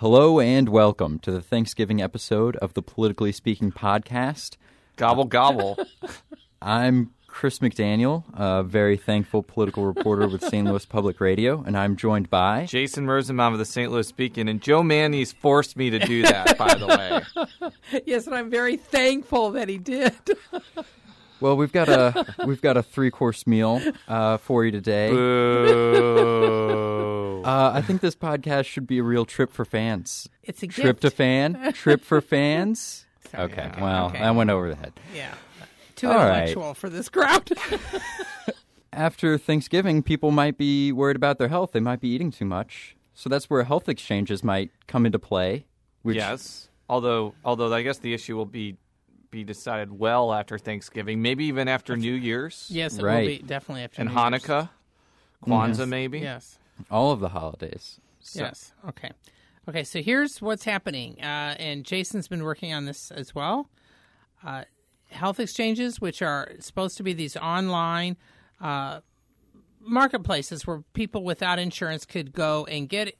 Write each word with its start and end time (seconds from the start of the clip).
Hello 0.00 0.40
and 0.40 0.70
welcome 0.70 1.18
to 1.18 1.30
the 1.30 1.42
Thanksgiving 1.42 2.00
episode 2.00 2.56
of 2.56 2.72
the 2.72 2.80
Politically 2.80 3.32
Speaking 3.32 3.70
podcast. 3.70 4.56
Gobble 4.96 5.26
gobble. 5.26 5.78
I'm 6.62 7.10
Chris 7.26 7.58
McDaniel, 7.58 8.24
a 8.32 8.62
very 8.62 8.96
thankful 8.96 9.42
political 9.42 9.84
reporter 9.84 10.26
with 10.26 10.42
St. 10.42 10.66
Louis 10.66 10.86
Public 10.86 11.20
Radio, 11.20 11.62
and 11.66 11.76
I'm 11.76 11.96
joined 11.96 12.30
by 12.30 12.64
Jason 12.64 13.08
Rosenbaum 13.08 13.52
of 13.52 13.58
the 13.58 13.66
St. 13.66 13.92
Louis 13.92 14.10
Beacon, 14.10 14.48
and 14.48 14.62
Jo 14.62 14.82
Mannies 14.82 15.32
forced 15.32 15.76
me 15.76 15.90
to 15.90 15.98
do 15.98 16.22
that. 16.22 16.56
by 16.56 16.76
the 16.76 16.86
way, 16.86 18.00
yes, 18.06 18.26
and 18.26 18.34
I'm 18.34 18.48
very 18.48 18.78
thankful 18.78 19.50
that 19.50 19.68
he 19.68 19.76
did. 19.76 20.14
Well, 21.42 21.56
we've 21.56 21.72
got 21.72 21.88
a 21.88 22.34
we've 22.46 22.60
got 22.60 22.76
a 22.76 22.82
three 22.82 23.10
course 23.10 23.46
meal 23.46 23.80
uh, 24.06 24.36
for 24.36 24.62
you 24.62 24.70
today. 24.70 25.10
Boo. 25.10 27.19
Uh, 27.44 27.72
I 27.74 27.82
think 27.82 28.00
this 28.00 28.14
podcast 28.14 28.66
should 28.66 28.86
be 28.86 28.98
a 28.98 29.02
real 29.02 29.24
trip 29.24 29.52
for 29.52 29.64
fans. 29.64 30.28
It's 30.42 30.62
a 30.62 30.66
Trip 30.66 30.84
gift. 30.96 31.02
to 31.02 31.10
fan, 31.10 31.72
trip 31.74 32.02
for 32.04 32.20
fans. 32.20 33.06
Sorry. 33.30 33.44
Okay, 33.44 33.70
Yeah. 33.74 33.82
well, 33.82 34.06
Okay. 34.06 34.18
that 34.18 34.34
went 34.34 34.50
over 34.50 34.68
the 34.70 34.76
head. 34.76 34.92
Yeah. 35.14 35.34
Too 35.96 36.08
All 36.08 36.14
right. 36.16 36.48
intellectual 36.48 36.74
for 36.74 36.88
this 36.88 37.08
crowd. 37.08 37.50
After 38.92 39.38
Thanksgiving, 39.38 40.02
people 40.02 40.30
might 40.32 40.58
be 40.58 40.90
worried 40.92 41.16
about 41.16 41.38
their 41.38 41.48
health. 41.48 41.72
They 41.72 41.80
might 41.80 42.00
be 42.00 42.08
eating 42.08 42.30
too 42.32 42.44
much. 42.44 42.96
So 43.14 43.28
that's 43.28 43.48
where 43.48 43.62
health 43.64 43.88
exchanges 43.88 44.42
might 44.42 44.70
come 44.88 45.06
into 45.06 45.18
play. 45.18 45.66
Which, 46.02 46.16
yes, 46.16 46.68
although 46.88 47.34
although 47.44 47.72
I 47.72 47.82
guess 47.82 47.98
the 47.98 48.14
issue 48.14 48.34
will 48.36 48.46
be 48.46 48.76
be 49.30 49.44
decided 49.44 49.92
well 49.96 50.32
after 50.32 50.58
Thanksgiving, 50.58 51.20
maybe 51.22 51.44
even 51.44 51.68
after 51.68 51.96
New 51.96 52.14
Year's 52.14 52.66
yes, 52.70 52.96
it 52.98 53.02
Right. 53.04 53.20
will 53.20 53.26
be 53.26 53.38
definitely 53.46 53.84
after 53.84 54.00
and 54.00 54.10
New 54.12 54.16
Year's. 54.18 54.42
Hanukkah, 54.42 54.70
Kwanzaa, 55.46 55.86
maybe. 55.88 56.20
Yes. 56.20 56.58
All 56.90 57.12
of 57.12 57.20
the 57.20 57.30
holidays. 57.30 58.00
So- 58.20 58.40
Yes. 58.40 58.72
Okay. 58.88 59.10
Okay. 59.68 59.84
So 59.84 60.02
here's 60.02 60.40
what's 60.42 60.64
happening, 60.64 61.16
uh, 61.20 61.54
and 61.58 61.84
Jason's 61.84 62.28
been 62.28 62.42
working 62.44 62.72
on 62.72 62.84
this 62.86 63.10
as 63.10 63.34
well. 63.34 63.68
Uh, 64.44 64.64
health 65.10 65.40
exchanges, 65.40 66.00
which 66.00 66.22
are 66.22 66.52
supposed 66.60 66.96
to 66.96 67.02
be 67.02 67.12
these 67.12 67.36
online 67.36 68.16
uh, 68.60 69.00
marketplaces 69.80 70.66
where 70.66 70.82
people 70.92 71.24
without 71.24 71.58
insurance 71.58 72.04
could 72.04 72.32
go 72.32 72.64
and 72.66 72.88
get 72.88 73.14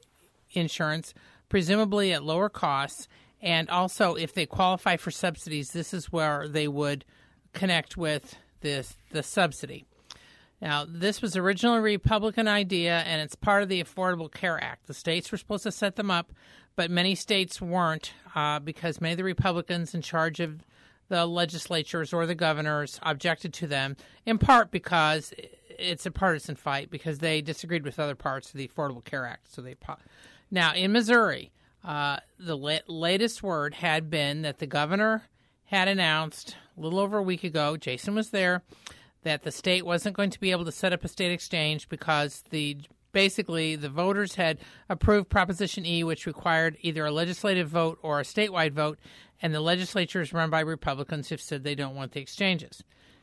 insurance, 0.52 1.14
presumably 1.48 2.12
at 2.12 2.22
lower 2.24 2.48
costs, 2.48 3.08
and 3.40 3.68
also 3.70 4.14
if 4.14 4.34
they 4.34 4.46
qualify 4.46 4.96
for 4.96 5.10
subsidies, 5.10 5.70
this 5.70 5.94
is 5.94 6.12
where 6.12 6.46
they 6.48 6.68
would 6.68 7.04
connect 7.52 7.96
with 7.96 8.36
this 8.60 8.96
the 9.10 9.22
subsidy. 9.22 9.86
Now, 10.60 10.84
this 10.86 11.22
was 11.22 11.36
originally 11.36 11.78
a 11.78 11.82
Republican 11.82 12.46
idea, 12.46 12.98
and 13.00 13.22
it's 13.22 13.34
part 13.34 13.62
of 13.62 13.68
the 13.68 13.82
Affordable 13.82 14.30
Care 14.30 14.62
Act. 14.62 14.86
The 14.86 14.94
states 14.94 15.32
were 15.32 15.38
supposed 15.38 15.62
to 15.62 15.72
set 15.72 15.96
them 15.96 16.10
up, 16.10 16.32
but 16.76 16.90
many 16.90 17.14
states 17.14 17.62
weren't 17.62 18.12
uh, 18.34 18.58
because 18.58 19.00
many 19.00 19.12
of 19.12 19.18
the 19.18 19.24
Republicans 19.24 19.94
in 19.94 20.02
charge 20.02 20.38
of 20.38 20.62
the 21.08 21.26
legislatures 21.26 22.12
or 22.12 22.26
the 22.26 22.34
governors 22.34 23.00
objected 23.02 23.52
to 23.54 23.66
them, 23.66 23.96
in 24.26 24.38
part 24.38 24.70
because 24.70 25.32
it's 25.78 26.06
a 26.06 26.10
partisan 26.10 26.56
fight 26.56 26.90
because 26.90 27.18
they 27.18 27.40
disagreed 27.40 27.84
with 27.84 27.98
other 27.98 28.14
parts 28.14 28.50
of 28.50 28.58
the 28.58 28.68
Affordable 28.68 29.04
Care 29.04 29.26
Act. 29.26 29.52
So 29.52 29.62
they 29.62 29.74
po- 29.74 29.96
now 30.50 30.74
in 30.74 30.92
Missouri, 30.92 31.50
uh, 31.82 32.18
the 32.38 32.56
la- 32.56 32.78
latest 32.86 33.42
word 33.42 33.74
had 33.74 34.10
been 34.10 34.42
that 34.42 34.58
the 34.58 34.66
governor 34.66 35.22
had 35.64 35.88
announced 35.88 36.56
a 36.76 36.80
little 36.80 36.98
over 36.98 37.18
a 37.18 37.22
week 37.22 37.44
ago. 37.44 37.76
Jason 37.76 38.14
was 38.14 38.30
there 38.30 38.62
that 39.22 39.42
the 39.42 39.50
state 39.50 39.84
wasn't 39.84 40.16
going 40.16 40.30
to 40.30 40.40
be 40.40 40.50
able 40.50 40.64
to 40.64 40.72
set 40.72 40.92
up 40.92 41.04
a 41.04 41.08
state 41.08 41.32
exchange 41.32 41.88
because 41.88 42.42
the 42.50 42.78
basically 43.12 43.76
the 43.76 43.88
voters 43.88 44.36
had 44.36 44.58
approved 44.88 45.28
Proposition 45.28 45.84
E, 45.84 46.04
which 46.04 46.26
required 46.26 46.76
either 46.80 47.04
a 47.04 47.10
legislative 47.12 47.68
vote 47.68 47.98
or 48.02 48.20
a 48.20 48.24
statewide 48.24 48.72
vote, 48.72 48.98
and 49.42 49.54
the 49.54 49.60
legislatures 49.60 50.32
run 50.32 50.50
by 50.50 50.60
Republicans 50.60 51.28
have 51.30 51.40
said 51.40 51.64
they 51.64 51.74
don't 51.74 51.96
want 51.96 52.12
the 52.12 52.20
exchanges. 52.20 52.82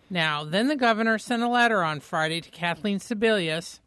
Now, 0.09 0.43
then 0.43 0.67
the 0.67 0.75
governor 0.75 1.17
sent 1.17 1.43
a 1.43 1.49
letter 1.49 1.83
on 1.83 1.99
Friday 1.99 2.41
to 2.41 2.49
Kathleen 2.49 2.99
Sebelius, 2.99 3.80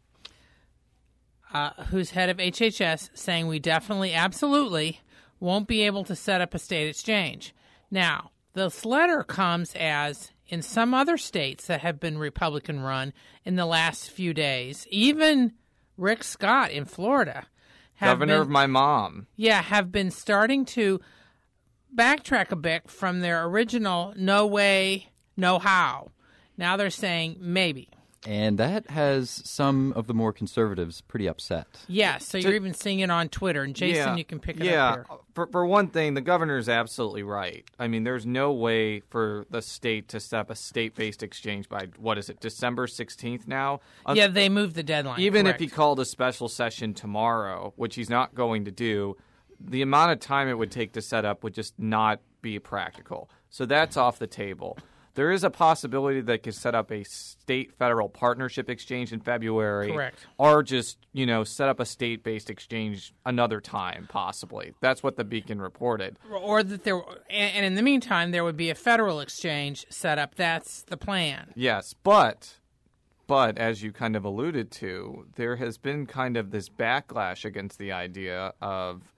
uh, 1.53 1.71
who's 1.89 2.11
head 2.11 2.29
of 2.29 2.37
HHS, 2.37 3.09
saying 3.13 3.47
we 3.47 3.59
definitely, 3.59 4.13
absolutely 4.13 5.01
won't 5.39 5.67
be 5.67 5.81
able 5.81 6.03
to 6.05 6.15
set 6.15 6.39
up 6.39 6.53
a 6.53 6.59
state 6.59 6.87
exchange. 6.87 7.53
Now, 7.89 8.31
this 8.53 8.85
letter 8.85 9.23
comes 9.23 9.73
as 9.75 10.31
in 10.51 10.61
some 10.61 10.93
other 10.93 11.17
states 11.17 11.65
that 11.65 11.79
have 11.81 11.99
been 11.99 12.17
Republican 12.17 12.81
run 12.81 13.13
in 13.45 13.55
the 13.55 13.65
last 13.65 14.11
few 14.11 14.33
days, 14.33 14.85
even 14.91 15.53
Rick 15.97 16.23
Scott 16.23 16.69
in 16.71 16.85
Florida, 16.85 17.47
have 17.95 18.19
Governor 18.19 18.33
been- 18.35 18.41
of 18.41 18.49
my 18.49 18.67
mom. 18.67 19.27
yeah, 19.35 19.61
have 19.61 19.91
been 19.91 20.11
starting 20.11 20.65
to 20.65 20.99
backtrack 21.95 22.51
a 22.51 22.55
bit 22.55 22.89
from 22.89 23.21
their 23.21 23.45
original 23.45 24.13
no 24.17 24.45
way, 24.45 25.11
no 25.37 25.57
how. 25.57 26.11
Now 26.57 26.77
they're 26.77 26.89
saying 26.89 27.37
maybe. 27.39 27.89
And 28.27 28.59
that 28.59 28.89
has 28.91 29.29
some 29.31 29.93
of 29.93 30.05
the 30.05 30.13
more 30.13 30.31
conservatives 30.31 31.01
pretty 31.01 31.27
upset. 31.27 31.67
Yeah, 31.87 32.19
so 32.19 32.37
you're 32.37 32.53
even 32.53 32.75
seeing 32.75 32.99
it 32.99 33.09
on 33.09 33.29
Twitter. 33.29 33.63
And 33.63 33.75
Jason, 33.75 33.95
yeah, 33.95 34.15
you 34.15 34.23
can 34.23 34.39
pick 34.39 34.57
it 34.57 34.65
yeah. 34.65 34.89
up 34.89 34.95
here. 34.95 35.05
Uh, 35.09 35.15
for, 35.33 35.47
for 35.47 35.65
one 35.65 35.87
thing, 35.87 36.13
the 36.13 36.21
governor 36.21 36.57
is 36.57 36.69
absolutely 36.69 37.23
right. 37.23 37.65
I 37.79 37.87
mean, 37.87 38.03
there's 38.03 38.25
no 38.25 38.51
way 38.51 38.99
for 38.99 39.45
the 39.49 39.61
state 39.61 40.07
to 40.09 40.19
set 40.19 40.39
up 40.41 40.49
a 40.51 40.55
state-based 40.55 41.23
exchange 41.23 41.67
by 41.67 41.87
what 41.97 42.19
is 42.19 42.29
it, 42.29 42.39
December 42.39 42.85
16th 42.85 43.47
now? 43.47 43.81
Un- 44.05 44.15
Yeah, 44.15 44.27
they 44.27 44.49
moved 44.49 44.75
the 44.75 44.83
deadline. 44.83 45.19
Even 45.19 45.45
correct. 45.45 45.59
if 45.59 45.69
he 45.69 45.73
called 45.73 45.99
a 45.99 46.05
special 46.05 46.47
session 46.47 46.93
tomorrow, 46.93 47.73
which 47.75 47.95
he's 47.95 48.09
not 48.09 48.35
going 48.35 48.65
to 48.65 48.71
do, 48.71 49.17
the 49.59 49.81
amount 49.81 50.11
of 50.11 50.19
time 50.19 50.47
it 50.47 50.57
would 50.57 50.71
take 50.71 50.91
to 50.93 51.01
set 51.01 51.25
up 51.25 51.43
would 51.43 51.53
just 51.55 51.73
not 51.79 52.19
be 52.41 52.59
practical. 52.59 53.29
So 53.49 53.65
that's 53.65 53.97
off 53.97 54.19
the 54.19 54.27
table. 54.27 54.77
There 55.13 55.31
is 55.31 55.43
a 55.43 55.49
possibility 55.49 56.21
they 56.21 56.37
could 56.37 56.55
set 56.55 56.73
up 56.73 56.91
a 56.91 57.03
state 57.03 57.73
federal 57.77 58.07
partnership 58.07 58.69
exchange 58.69 59.11
in 59.11 59.19
February. 59.19 59.91
Correct. 59.91 60.25
Or 60.37 60.63
just, 60.63 60.97
you 61.13 61.25
know, 61.25 61.43
set 61.43 61.67
up 61.67 61.79
a 61.79 61.85
state 61.85 62.23
based 62.23 62.49
exchange 62.49 63.13
another 63.25 63.59
time, 63.59 64.07
possibly. 64.09 64.73
That's 64.79 65.03
what 65.03 65.17
the 65.17 65.23
Beacon 65.23 65.61
reported. 65.61 66.17
or 66.31 66.63
that 66.63 66.83
there, 66.83 67.01
and, 67.29 67.55
and 67.55 67.65
in 67.65 67.75
the 67.75 67.81
meantime, 67.81 68.31
there 68.31 68.43
would 68.43 68.57
be 68.57 68.69
a 68.69 68.75
federal 68.75 69.19
exchange 69.19 69.85
set 69.89 70.17
up. 70.17 70.35
That's 70.35 70.83
the 70.83 70.97
plan. 70.97 71.51
Yes, 71.55 71.93
but 72.03 72.57
but 73.27 73.57
as 73.57 73.81
you 73.81 73.93
kind 73.93 74.17
of 74.17 74.25
alluded 74.25 74.71
to, 74.71 75.25
there 75.35 75.55
has 75.55 75.77
been 75.77 76.05
kind 76.05 76.35
of 76.35 76.51
this 76.51 76.67
backlash 76.67 77.45
against 77.45 77.79
the 77.79 77.91
idea 77.91 78.53
of 78.61 79.13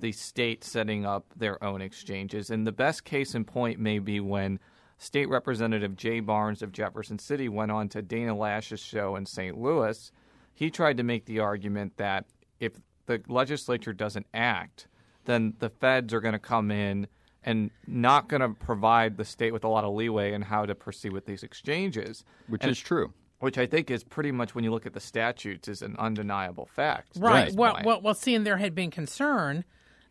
the 0.00 0.10
state 0.10 0.64
setting 0.64 1.06
up 1.06 1.26
their 1.36 1.62
own 1.62 1.80
exchanges. 1.80 2.50
And 2.50 2.66
the 2.66 2.72
best 2.72 3.04
case 3.04 3.36
in 3.36 3.44
point 3.44 3.78
may 3.78 4.00
be 4.00 4.18
when 4.18 4.58
State 4.98 5.28
Representative 5.28 5.96
Jay 5.96 6.20
Barnes 6.20 6.62
of 6.62 6.72
Jefferson 6.72 7.18
City 7.18 7.48
went 7.48 7.70
on 7.70 7.88
to 7.90 8.02
Dana 8.02 8.34
Loesch's 8.34 8.80
show 8.80 9.16
in 9.16 9.26
St. 9.26 9.58
Louis. 9.58 10.10
He 10.54 10.70
tried 10.70 10.96
to 10.96 11.02
make 11.02 11.26
the 11.26 11.40
argument 11.40 11.96
that 11.98 12.24
if 12.60 12.72
the 13.04 13.22
legislature 13.28 13.92
doesn't 13.92 14.26
act, 14.32 14.88
then 15.26 15.54
the 15.58 15.68
feds 15.68 16.14
are 16.14 16.20
going 16.20 16.32
to 16.32 16.38
come 16.38 16.70
in 16.70 17.06
and 17.44 17.70
not 17.86 18.28
going 18.28 18.40
to 18.40 18.48
provide 18.48 19.16
the 19.18 19.24
state 19.24 19.52
with 19.52 19.64
a 19.64 19.68
lot 19.68 19.84
of 19.84 19.94
leeway 19.94 20.32
in 20.32 20.42
how 20.42 20.64
to 20.66 20.74
proceed 20.74 21.12
with 21.12 21.26
these 21.26 21.42
exchanges. 21.42 22.24
Which 22.48 22.62
And- 22.62 22.70
is 22.72 22.80
true. 22.80 23.12
which 23.38 23.58
I 23.58 23.66
think 23.66 23.90
is 23.90 24.02
pretty 24.02 24.32
much 24.32 24.54
when 24.54 24.64
you 24.64 24.70
look 24.70 24.86
at 24.86 24.94
the 24.94 25.00
statutes 25.00 25.68
is 25.68 25.82
an 25.82 25.94
undeniable 25.98 26.64
fact. 26.66 27.18
at 27.18 27.22
Right. 27.22 27.52
Well, 27.54 27.74
point. 27.74 27.86
well, 27.86 28.00
well, 28.00 28.14
see, 28.14 28.34
and 28.34 28.46
there 28.46 28.56
had 28.56 28.74
been 28.74 28.90
concern 28.90 29.64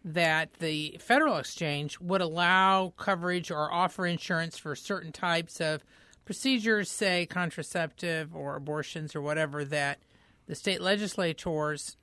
that 0.06 0.54
the 0.60 0.96
federal 1.00 1.38
exchange 1.38 2.00
would 2.00 2.22
allow 2.22 2.94
coverage 2.96 3.50
or 3.50 3.74
offer 3.74 4.06
insurance 4.06 4.56
for 4.56 4.76
certain 4.76 5.12
types 5.12 5.60
of 5.60 5.84
procedures, 6.26 6.92
say 6.92 7.26
contraceptive 7.26 8.36
or 8.36 8.56
abortions 8.56 9.16
or 9.16 9.22
whatever, 9.22 9.66
that 9.66 9.98
the 10.46 10.54
state 10.54 10.80
legislators, 10.80 11.98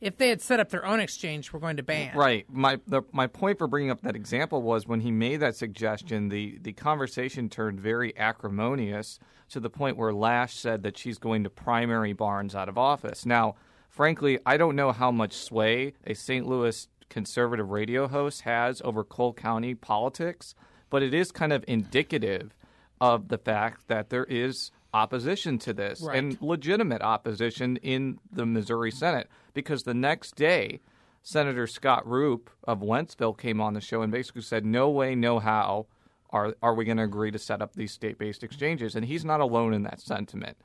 if 0.00 0.16
they 0.16 0.28
had 0.28 0.40
set 0.40 0.60
up 0.60 0.70
their 0.70 0.86
own 0.86 1.00
exchange, 1.00 1.52
were 1.52 1.58
going 1.58 1.76
to 1.76 1.82
ban. 1.82 2.16
Right. 2.16 2.46
My 2.48 2.78
the, 2.86 3.02
my 3.10 3.26
point 3.26 3.58
for 3.58 3.66
bringing 3.66 3.90
up 3.90 4.02
that 4.02 4.14
example 4.14 4.62
was 4.62 4.86
when 4.86 5.00
he 5.00 5.10
made 5.10 5.38
that 5.38 5.56
suggestion, 5.56 6.28
the 6.28 6.58
the 6.62 6.72
conversation 6.72 7.48
turned 7.48 7.80
very 7.80 8.16
acrimonious 8.16 9.18
to 9.50 9.58
the 9.58 9.70
point 9.70 9.96
where 9.96 10.12
Loesch 10.12 10.52
said 10.52 10.84
that 10.84 10.96
she's 10.96 11.18
going 11.18 11.42
to 11.42 11.50
primary 11.50 12.12
Barnes 12.12 12.54
out 12.54 12.68
of 12.68 12.78
office. 12.78 13.26
Now, 13.26 13.56
frankly, 13.88 14.38
I 14.46 14.58
don't 14.58 14.76
know 14.76 14.92
how 14.92 15.10
much 15.10 15.32
sway 15.32 15.94
a 16.06 16.14
St. 16.14 16.46
Louis 16.46 16.86
conservative 17.08 17.70
radio 17.70 18.08
host 18.08 18.42
has 18.42 18.80
over 18.84 19.04
Cole 19.04 19.32
County 19.34 19.74
politics, 19.74 20.54
but 20.90 21.02
it 21.02 21.14
is 21.14 21.32
kind 21.32 21.52
of 21.52 21.64
indicative 21.68 22.54
of 23.00 23.28
the 23.28 23.38
fact 23.38 23.88
that 23.88 24.10
there 24.10 24.24
is 24.24 24.70
opposition 24.94 25.58
to 25.58 25.72
this 25.72 26.00
Right. 26.00 26.18
and 26.18 26.40
legitimate 26.40 27.02
opposition 27.02 27.76
in 27.78 28.18
the 28.32 28.46
Missouri 28.46 28.90
Senate 28.90 29.28
because 29.54 29.82
the 29.82 29.94
next 29.94 30.34
day 30.34 30.80
Senator 31.22 31.66
Scott 31.66 32.06
Rupp 32.06 32.48
of 32.64 32.80
Wentzville 32.80 33.36
came 33.36 33.60
on 33.60 33.74
the 33.74 33.80
show 33.80 34.00
and 34.02 34.10
basically 34.10 34.40
said, 34.42 34.64
"No 34.64 34.88
way, 34.88 35.14
no 35.14 35.38
how 35.40 35.86
are 36.30 36.54
are 36.62 36.74
we 36.74 36.84
going 36.86 36.96
to 36.96 37.02
agree 37.02 37.30
to 37.30 37.38
set 37.38 37.60
up 37.60 37.74
these 37.74 37.92
state-based 37.92 38.42
exchanges?" 38.42 38.94
And 38.96 39.04
he's 39.04 39.24
not 39.26 39.40
alone 39.40 39.74
in 39.74 39.82
that 39.82 40.00
sentiment. 40.00 40.56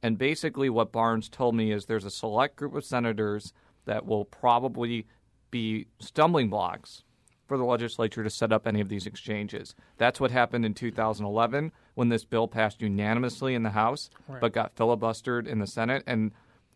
And 0.00 0.18
basically, 0.18 0.70
what 0.70 0.92
Barnes 0.92 1.28
told 1.28 1.54
me 1.56 1.72
is 1.72 1.86
there's 1.86 2.04
a 2.04 2.10
select 2.10 2.56
group 2.56 2.74
of 2.74 2.84
senators 2.84 3.52
that 3.84 4.06
will 4.06 4.24
probably 4.24 5.06
be 5.52 5.86
stumbling 6.00 6.50
blocks 6.50 7.04
for 7.46 7.56
the 7.56 7.64
legislature 7.64 8.24
to 8.24 8.30
set 8.30 8.50
up 8.52 8.66
any 8.66 8.80
of 8.80 8.88
these 8.88 9.06
exchanges. 9.06 9.76
That's 9.98 10.18
what 10.18 10.32
happened 10.32 10.64
in 10.64 10.74
2011 10.74 11.70
when 11.94 12.08
this 12.08 12.24
bill 12.24 12.48
passed 12.48 12.80
unanimously 12.82 13.54
in 13.54 13.62
the 13.62 13.70
House 13.70 14.10
Right. 14.26 14.40
but 14.40 14.52
got 14.52 14.74
filibustered 14.74 15.46
in 15.46 15.60
the 15.60 15.66
Senate. 15.66 16.02
And 16.06 16.32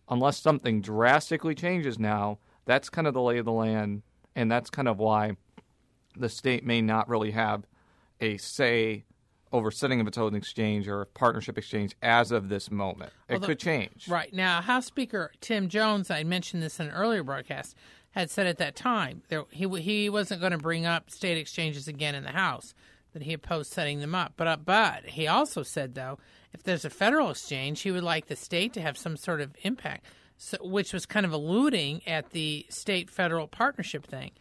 unless 0.08 0.38
something 0.38 0.81
drastically 0.82 1.55
changes 1.56 1.99
now, 1.99 2.38
that's 2.67 2.90
kind 2.90 3.06
of 3.08 3.14
the 3.14 3.23
lay 3.23 3.38
of 3.38 3.44
the 3.46 3.52
land. 3.52 4.02
And 4.37 4.52
that's 4.52 4.69
kind 4.70 4.87
of 4.87 4.99
why 4.99 5.37
the 6.17 6.28
state 6.28 6.64
may 6.64 6.82
not 6.82 7.08
really 7.08 7.31
have 7.31 7.64
a 8.20 8.37
say 8.37 9.05
over 9.52 9.70
setting 9.70 10.00
of 10.00 10.06
its 10.08 10.19
own 10.19 10.34
exchange 10.34 10.88
or 10.88 11.06
partnership 11.06 11.56
exchange 11.56 11.94
as 12.02 12.32
of 12.32 12.49
this 12.50 12.70
moment. 12.70 13.12
It 13.28 13.34
Although- 13.34 13.46
could 13.46 13.58
change. 13.61 14.08
Right. 14.08 14.32
Now, 14.34 14.61
House 14.61 14.84
Speaker 14.87 15.32
Tim 15.40 15.69
Jones, 15.70 16.11
I 16.11 16.25
mentioned 16.25 16.62
this 16.62 16.81
in 16.81 16.88
an 16.88 16.93
earlier 16.93 17.23
broadcast, 17.23 17.75
had 18.20 18.30
said 18.30 18.46
at 18.46 18.58
that 18.58 18.76
time 18.76 19.22
there, 19.28 19.44
he, 19.50 19.68
he 19.80 20.08
wasn't 20.08 20.40
going 20.40 20.52
to 20.52 20.58
bring 20.58 20.86
up 20.86 21.10
state 21.10 21.38
exchanges 21.38 21.86
again 21.86 22.14
in 22.14 22.24
the 22.24 22.30
House, 22.30 22.74
that 23.12 23.22
he 23.22 23.32
opposed 23.32 23.72
setting 23.72 24.00
them 24.00 24.14
up. 24.14 24.34
But, 24.36 24.46
uh, 24.46 24.56
but 24.56 25.04
he 25.06 25.26
also 25.26 25.62
said, 25.62 25.94
though, 25.94 26.18
if 26.52 26.62
there's 26.62 26.84
a 26.84 26.90
federal 26.90 27.30
exchange, 27.30 27.82
he 27.82 27.90
would 27.90 28.02
like 28.02 28.26
the 28.26 28.36
state 28.36 28.72
to 28.74 28.80
have 28.80 28.98
some 28.98 29.16
sort 29.16 29.40
of 29.40 29.54
impact, 29.62 30.06
so, 30.38 30.56
which 30.60 30.92
was 30.92 31.06
kind 31.06 31.24
of 31.24 31.32
alluding 31.32 32.02
at 32.06 32.30
the 32.30 32.66
state 32.68 33.10
federal 33.10 33.46
partnership 33.46 34.06
thing. 34.06 34.32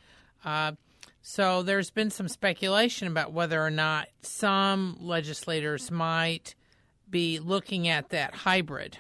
Uh, 0.44 0.74
so 1.22 1.64
there's 1.64 1.90
been 1.90 2.12
some 2.12 2.28
speculation 2.28 3.08
about 3.08 3.34
whether 3.34 3.62
or 3.62 3.72
not 3.72 4.08
some 4.22 4.98
legislators 5.00 5.90
might 5.90 6.54
be 7.10 7.40
looking 7.40 7.88
at 7.88 8.10
that 8.10 8.34
hybrid 8.34 8.98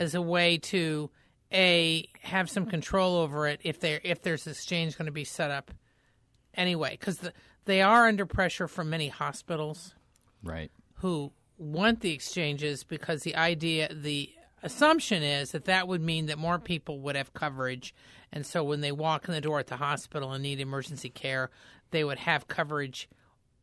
as 0.00 0.14
a 0.14 0.22
way 0.22 0.58
to 0.58 1.10
a 1.52 2.08
have 2.22 2.50
some 2.50 2.66
control 2.66 3.16
over 3.16 3.46
it 3.46 3.60
if 3.62 3.80
there 3.80 4.00
if 4.02 4.22
there's 4.22 4.46
an 4.46 4.52
exchange 4.52 4.96
going 4.98 5.06
to 5.06 5.12
be 5.12 5.24
set 5.24 5.50
up 5.50 5.70
anyway 6.54 6.90
because 6.98 7.18
the, 7.18 7.32
they 7.66 7.80
are 7.82 8.06
under 8.08 8.26
pressure 8.26 8.66
from 8.68 8.90
many 8.90 9.08
hospitals 9.08 9.94
Right. 10.42 10.70
who 10.96 11.32
want 11.58 12.00
the 12.00 12.12
exchanges 12.12 12.84
because 12.84 13.22
the 13.22 13.36
idea 13.36 13.92
the 13.92 14.30
assumption 14.62 15.22
is 15.22 15.50
that 15.52 15.64
that 15.66 15.86
would 15.86 16.00
mean 16.02 16.26
that 16.26 16.38
more 16.38 16.58
people 16.58 17.00
would 17.00 17.16
have 17.16 17.32
coverage 17.32 17.94
and 18.32 18.44
so 18.44 18.64
when 18.64 18.80
they 18.80 18.92
walk 18.92 19.28
in 19.28 19.34
the 19.34 19.40
door 19.40 19.60
at 19.60 19.68
the 19.68 19.76
hospital 19.76 20.32
and 20.32 20.42
need 20.42 20.60
emergency 20.60 21.08
care 21.10 21.50
they 21.90 22.02
would 22.02 22.18
have 22.18 22.48
coverage 22.48 23.08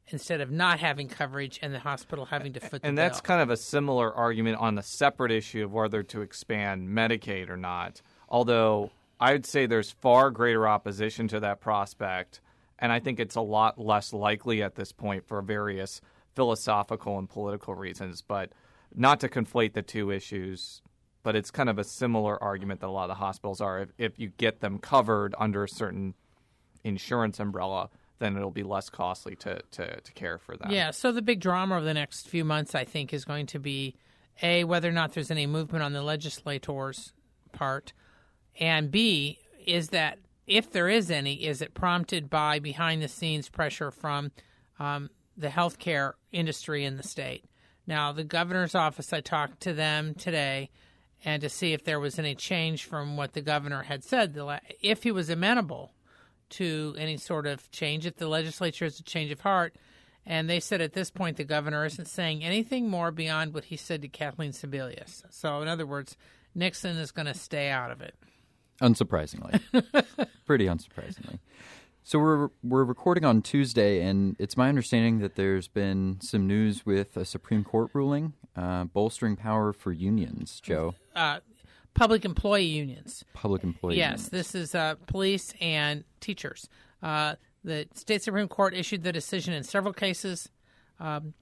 instead 0.08 0.42
of 0.42 0.52
not 0.52 0.80
having 0.80 1.08
coverage 1.08 1.60
and 1.62 1.74
the 1.74 1.80
hospital 1.80 2.26
having 2.26 2.54
to 2.54 2.60
foot 2.60 2.72
the 2.72 2.80
bill. 2.80 2.90
And 2.90 2.98
that's 2.98 3.22
bill. 3.22 3.28
kind 3.28 3.42
of 3.42 3.50
a 3.50 3.58
similar 3.58 4.14
argument 4.14 4.58
on 4.58 4.76
the 4.76 4.84
separate 4.84 5.32
issue 5.32 5.64
of 5.64 5.72
whether 5.72 6.04
to 6.04 6.22
expand 6.22 6.90
Medicaid 6.90 7.50
or 7.50 7.58
not. 7.58 8.02
Although 8.28 8.92
I'd 9.20 9.46
say 9.46 9.66
there's 9.66 9.92
far 9.92 10.32
greater 10.32 10.68
opposition 10.68 11.28
to 11.30 11.40
that 11.40 11.62
prospect, 11.62 12.42
and 12.80 12.92
I 12.92 13.00
think 13.00 13.20
it's 13.20 13.36
a 13.36 13.42
lot 13.42 13.80
less 13.80 14.12
likely 14.14 14.62
at 14.62 14.76
this 14.76 14.92
point 14.92 15.26
for 15.28 15.42
various 15.42 16.02
philosophical 16.36 17.18
and 17.18 17.30
political 17.30 17.76
reasons. 17.76 18.22
But 18.22 18.52
not 18.94 19.20
to 19.22 19.30
conflate 19.30 19.74
the 19.74 19.82
two 19.82 20.12
issues, 20.12 20.82
but 21.24 21.36
it's 21.36 21.52
kind 21.52 21.70
of 21.70 21.80
a 21.80 21.84
similar 21.84 22.42
argument 22.44 22.82
that 22.82 22.88
a 22.88 22.92
lot 22.92 23.04
of 23.04 23.10
the 23.10 23.16
hospitals 23.16 23.62
are. 23.62 23.82
If, 23.82 23.90
if 23.98 24.20
you 24.20 24.30
get 24.30 24.60
them 24.60 24.80
covered 24.80 25.34
under 25.38 25.64
a 25.64 25.70
certain 25.70 26.16
insurance 26.84 27.40
umbrella, 27.40 27.90
then 28.24 28.38
it'll 28.38 28.52
be 28.52 28.64
less 28.64 28.90
costly 28.90 29.36
to, 29.36 29.62
to, 29.72 30.00
to 30.00 30.12
care 30.14 30.38
for 30.38 30.56
them. 30.56 30.72
Yeah, 30.72 30.92
so 30.92 31.12
the 31.12 31.22
big 31.22 31.42
drama 31.42 31.78
of 31.78 31.84
the 31.84 31.94
next 31.94 32.28
few 32.28 32.46
months, 32.46 32.74
I 32.74 32.86
think, 32.86 33.14
is 33.14 33.26
going 33.26 33.48
to 33.48 33.60
be 33.60 33.96
A, 34.42 34.64
whether 34.64 34.90
or 34.90 34.94
not 34.94 35.14
there's 35.14 35.32
any 35.32 35.46
movement 35.46 35.84
on 35.84 35.94
the 35.94 36.02
legislators' 36.02 37.14
part, 37.52 37.94
and 38.60 38.90
B, 38.90 39.40
is 39.66 39.90
that 39.90 40.20
if 40.48 40.72
there 40.72 40.90
is 40.90 41.12
any, 41.12 41.46
is 41.46 41.62
it 41.62 41.74
prompted 41.74 42.30
by 42.30 42.60
behind 42.60 43.02
the 43.02 43.08
scenes 43.08 43.50
pressure 43.50 43.92
from 43.92 44.32
um, 44.80 45.10
the 45.38 45.48
healthcare 45.48 46.14
industry 46.32 46.86
in 46.86 46.98
the 46.98 47.04
state? 47.04 47.46
Now, 47.86 48.12
the 48.12 48.24
governor's 48.24 48.76
office, 48.76 49.12
I 49.12 49.22
talked 49.22 49.62
to 49.62 49.74
them 49.74 50.16
today 50.16 50.70
and 51.26 51.42
to 51.42 51.50
see 51.50 51.74
if 51.74 51.84
there 51.84 52.00
was 52.00 52.20
any 52.20 52.36
change 52.36 52.86
from 52.86 53.18
what 53.18 53.34
the 53.34 53.42
governor 53.42 53.84
had 53.84 54.04
said, 54.04 54.38
if 54.82 55.04
he 55.04 55.12
was 55.12 55.30
amenable 55.30 55.94
to 56.54 56.96
any 56.98 57.18
sort 57.18 57.46
of 57.46 57.70
change, 57.72 58.06
if 58.06 58.18
the 58.18 58.28
legislature 58.28 58.86
has 58.86 59.00
a 59.00 59.04
change 59.04 59.32
of 59.32 59.42
heart. 59.42 59.76
And 60.26 60.50
they 60.50 60.60
said 60.60 60.80
at 60.82 60.94
this 60.94 61.12
point 61.12 61.38
the 61.38 61.44
governor 61.44 61.86
isn't 61.86 62.08
saying 62.08 62.44
anything 62.44 62.90
more 62.90 63.12
beyond 63.12 63.54
what 63.54 63.66
he 63.66 63.76
said 63.78 64.02
to 64.04 64.08
Kathleen 64.08 64.52
Sebelius. 64.52 65.24
So, 65.30 65.62
in 65.62 65.68
other 65.68 65.86
words, 65.86 66.16
Nixon 66.56 66.98
is 66.98 67.12
going 67.12 67.26
to 67.26 67.34
stay 67.34 67.70
out 67.70 67.92
of 67.92 68.02
it. 68.02 68.16
Unsurprisingly. 68.82 69.60
Pretty 70.46 70.66
unsurprisingly. 70.66 71.40
So 72.06 72.20
we're 72.20 72.50
we're 72.64 72.84
recording 72.84 73.24
on 73.24 73.42
Tuesday, 73.42 74.02
and 74.02 74.36
it's 74.38 74.58
my 74.58 74.68
understanding 74.68 75.20
that 75.20 75.36
there's 75.36 75.70
been 75.70 76.18
some 76.22 76.48
news 76.48 76.86
with 76.86 77.16
a 77.16 77.24
Supreme 77.24 77.64
Court 77.64 77.92
ruling 77.94 78.34
uh, 78.58 78.84
bolstering 78.86 79.36
power 79.38 79.72
for 79.72 79.92
unions. 79.92 80.60
Jo, 80.62 80.96
Uh, 81.16 81.40
public 81.94 82.26
employee 82.26 82.66
unions. 82.66 83.24
public 83.34 83.64
employee. 83.64 83.98
Yes, 83.98 84.10
unions. 84.12 84.30
this 84.30 84.56
is 84.56 84.76
uh, 84.76 84.96
police 85.08 85.54
and 85.62 86.04
teachers. 86.20 86.70
Uh, 87.02 87.36
the 87.64 87.88
state 87.94 88.22
supreme 88.22 88.48
court 88.48 88.74
issued 88.74 89.04
the 89.04 89.14
decision 89.14 89.54
in 89.54 89.64
several 89.64 89.94
cases, 89.94 90.50
um, 91.00 91.34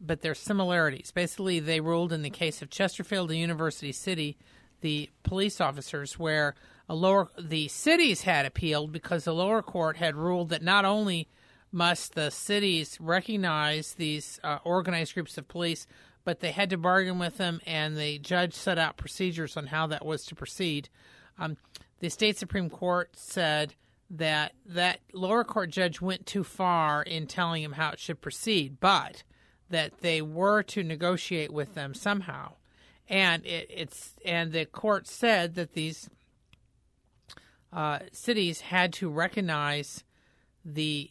but 0.00 0.20
there's 0.22 0.38
similarities. 0.38 1.10
Basically, 1.12 1.60
they 1.60 1.80
ruled 1.80 2.12
in 2.12 2.22
the 2.22 2.30
case 2.30 2.62
of 2.62 2.70
Chesterfield 2.70 3.30
and 3.30 3.38
University 3.38 3.92
City, 3.92 4.36
the 4.80 5.10
police 5.22 5.60
officers, 5.60 6.18
where 6.18 6.54
a 6.88 6.94
lower 6.94 7.28
the 7.40 7.68
cities 7.68 8.22
had 8.22 8.44
appealed 8.44 8.92
because 8.92 9.24
the 9.24 9.34
lower 9.34 9.62
court 9.62 9.96
had 9.96 10.16
ruled 10.16 10.50
that 10.50 10.62
not 10.62 10.84
only 10.84 11.28
must 11.70 12.14
the 12.14 12.30
cities 12.30 12.98
recognize 13.00 13.94
these 13.94 14.38
uh, 14.44 14.58
organized 14.64 15.14
groups 15.14 15.38
of 15.38 15.48
police, 15.48 15.86
but 16.24 16.40
they 16.40 16.52
had 16.52 16.70
to 16.70 16.78
bargain 16.78 17.18
with 17.18 17.36
them, 17.38 17.60
and 17.66 17.96
the 17.96 18.18
judge 18.18 18.54
set 18.54 18.78
out 18.78 18.96
procedures 18.96 19.56
on 19.56 19.66
how 19.66 19.86
that 19.88 20.04
was 20.04 20.24
to 20.26 20.34
proceed. 20.34 20.88
Um, 21.38 21.56
the 22.00 22.08
state 22.08 22.36
supreme 22.36 22.70
court 22.70 23.10
said 23.16 23.74
that 24.10 24.52
that 24.66 25.00
lower 25.12 25.44
court 25.44 25.70
judge 25.70 26.00
went 26.00 26.26
too 26.26 26.44
far 26.44 27.02
in 27.02 27.26
telling 27.26 27.62
him 27.62 27.72
how 27.72 27.90
it 27.90 27.98
should 27.98 28.20
proceed, 28.20 28.78
but 28.80 29.22
that 29.70 30.00
they 30.00 30.20
were 30.20 30.62
to 30.62 30.82
negotiate 30.82 31.50
with 31.50 31.74
them 31.74 31.94
somehow, 31.94 32.52
and 33.08 33.44
it, 33.46 33.66
it's 33.70 34.14
and 34.24 34.52
the 34.52 34.66
court 34.66 35.06
said 35.06 35.54
that 35.54 35.72
these 35.72 36.10
uh, 37.72 38.00
cities 38.12 38.60
had 38.60 38.92
to 38.92 39.08
recognize 39.08 40.04
the 40.64 41.10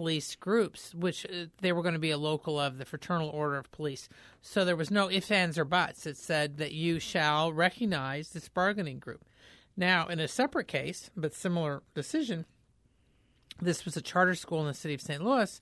police 0.00 0.34
groups, 0.34 0.94
which 0.94 1.26
uh, 1.26 1.44
they 1.60 1.72
were 1.72 1.82
going 1.82 1.92
to 1.92 2.00
be 2.00 2.10
a 2.10 2.16
local 2.16 2.58
of 2.58 2.78
the 2.78 2.86
Fraternal 2.86 3.28
Order 3.28 3.56
of 3.56 3.70
Police. 3.70 4.08
So 4.40 4.64
there 4.64 4.76
was 4.76 4.90
no 4.90 5.10
ifs, 5.10 5.30
ands, 5.30 5.58
or 5.58 5.66
buts. 5.66 6.06
It 6.06 6.16
said 6.16 6.56
that 6.56 6.72
you 6.72 6.98
shall 6.98 7.52
recognize 7.52 8.30
this 8.30 8.48
bargaining 8.48 8.98
group. 8.98 9.26
Now, 9.76 10.06
in 10.06 10.18
a 10.18 10.26
separate 10.26 10.68
case, 10.68 11.10
but 11.14 11.34
similar 11.34 11.82
decision, 11.94 12.46
this 13.60 13.84
was 13.84 13.94
a 13.94 14.00
charter 14.00 14.34
school 14.34 14.62
in 14.62 14.68
the 14.68 14.72
city 14.72 14.94
of 14.94 15.02
St. 15.02 15.22
Louis 15.22 15.60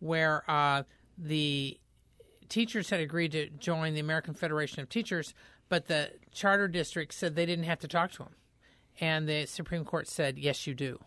where 0.00 0.44
uh, 0.50 0.82
the 1.16 1.80
teachers 2.50 2.90
had 2.90 3.00
agreed 3.00 3.32
to 3.32 3.48
join 3.48 3.94
the 3.94 4.00
American 4.00 4.34
Federation 4.34 4.82
of 4.82 4.90
Teachers, 4.90 5.32
but 5.70 5.86
the 5.86 6.10
charter 6.30 6.68
district 6.68 7.14
said 7.14 7.34
they 7.34 7.46
didn't 7.46 7.64
have 7.64 7.80
to 7.80 7.88
talk 7.88 8.12
to 8.12 8.18
them. 8.18 8.34
And 9.00 9.26
the 9.26 9.46
Supreme 9.46 9.86
Court 9.86 10.08
said, 10.08 10.38
yes, 10.38 10.66
you 10.66 10.74
do. 10.74 11.00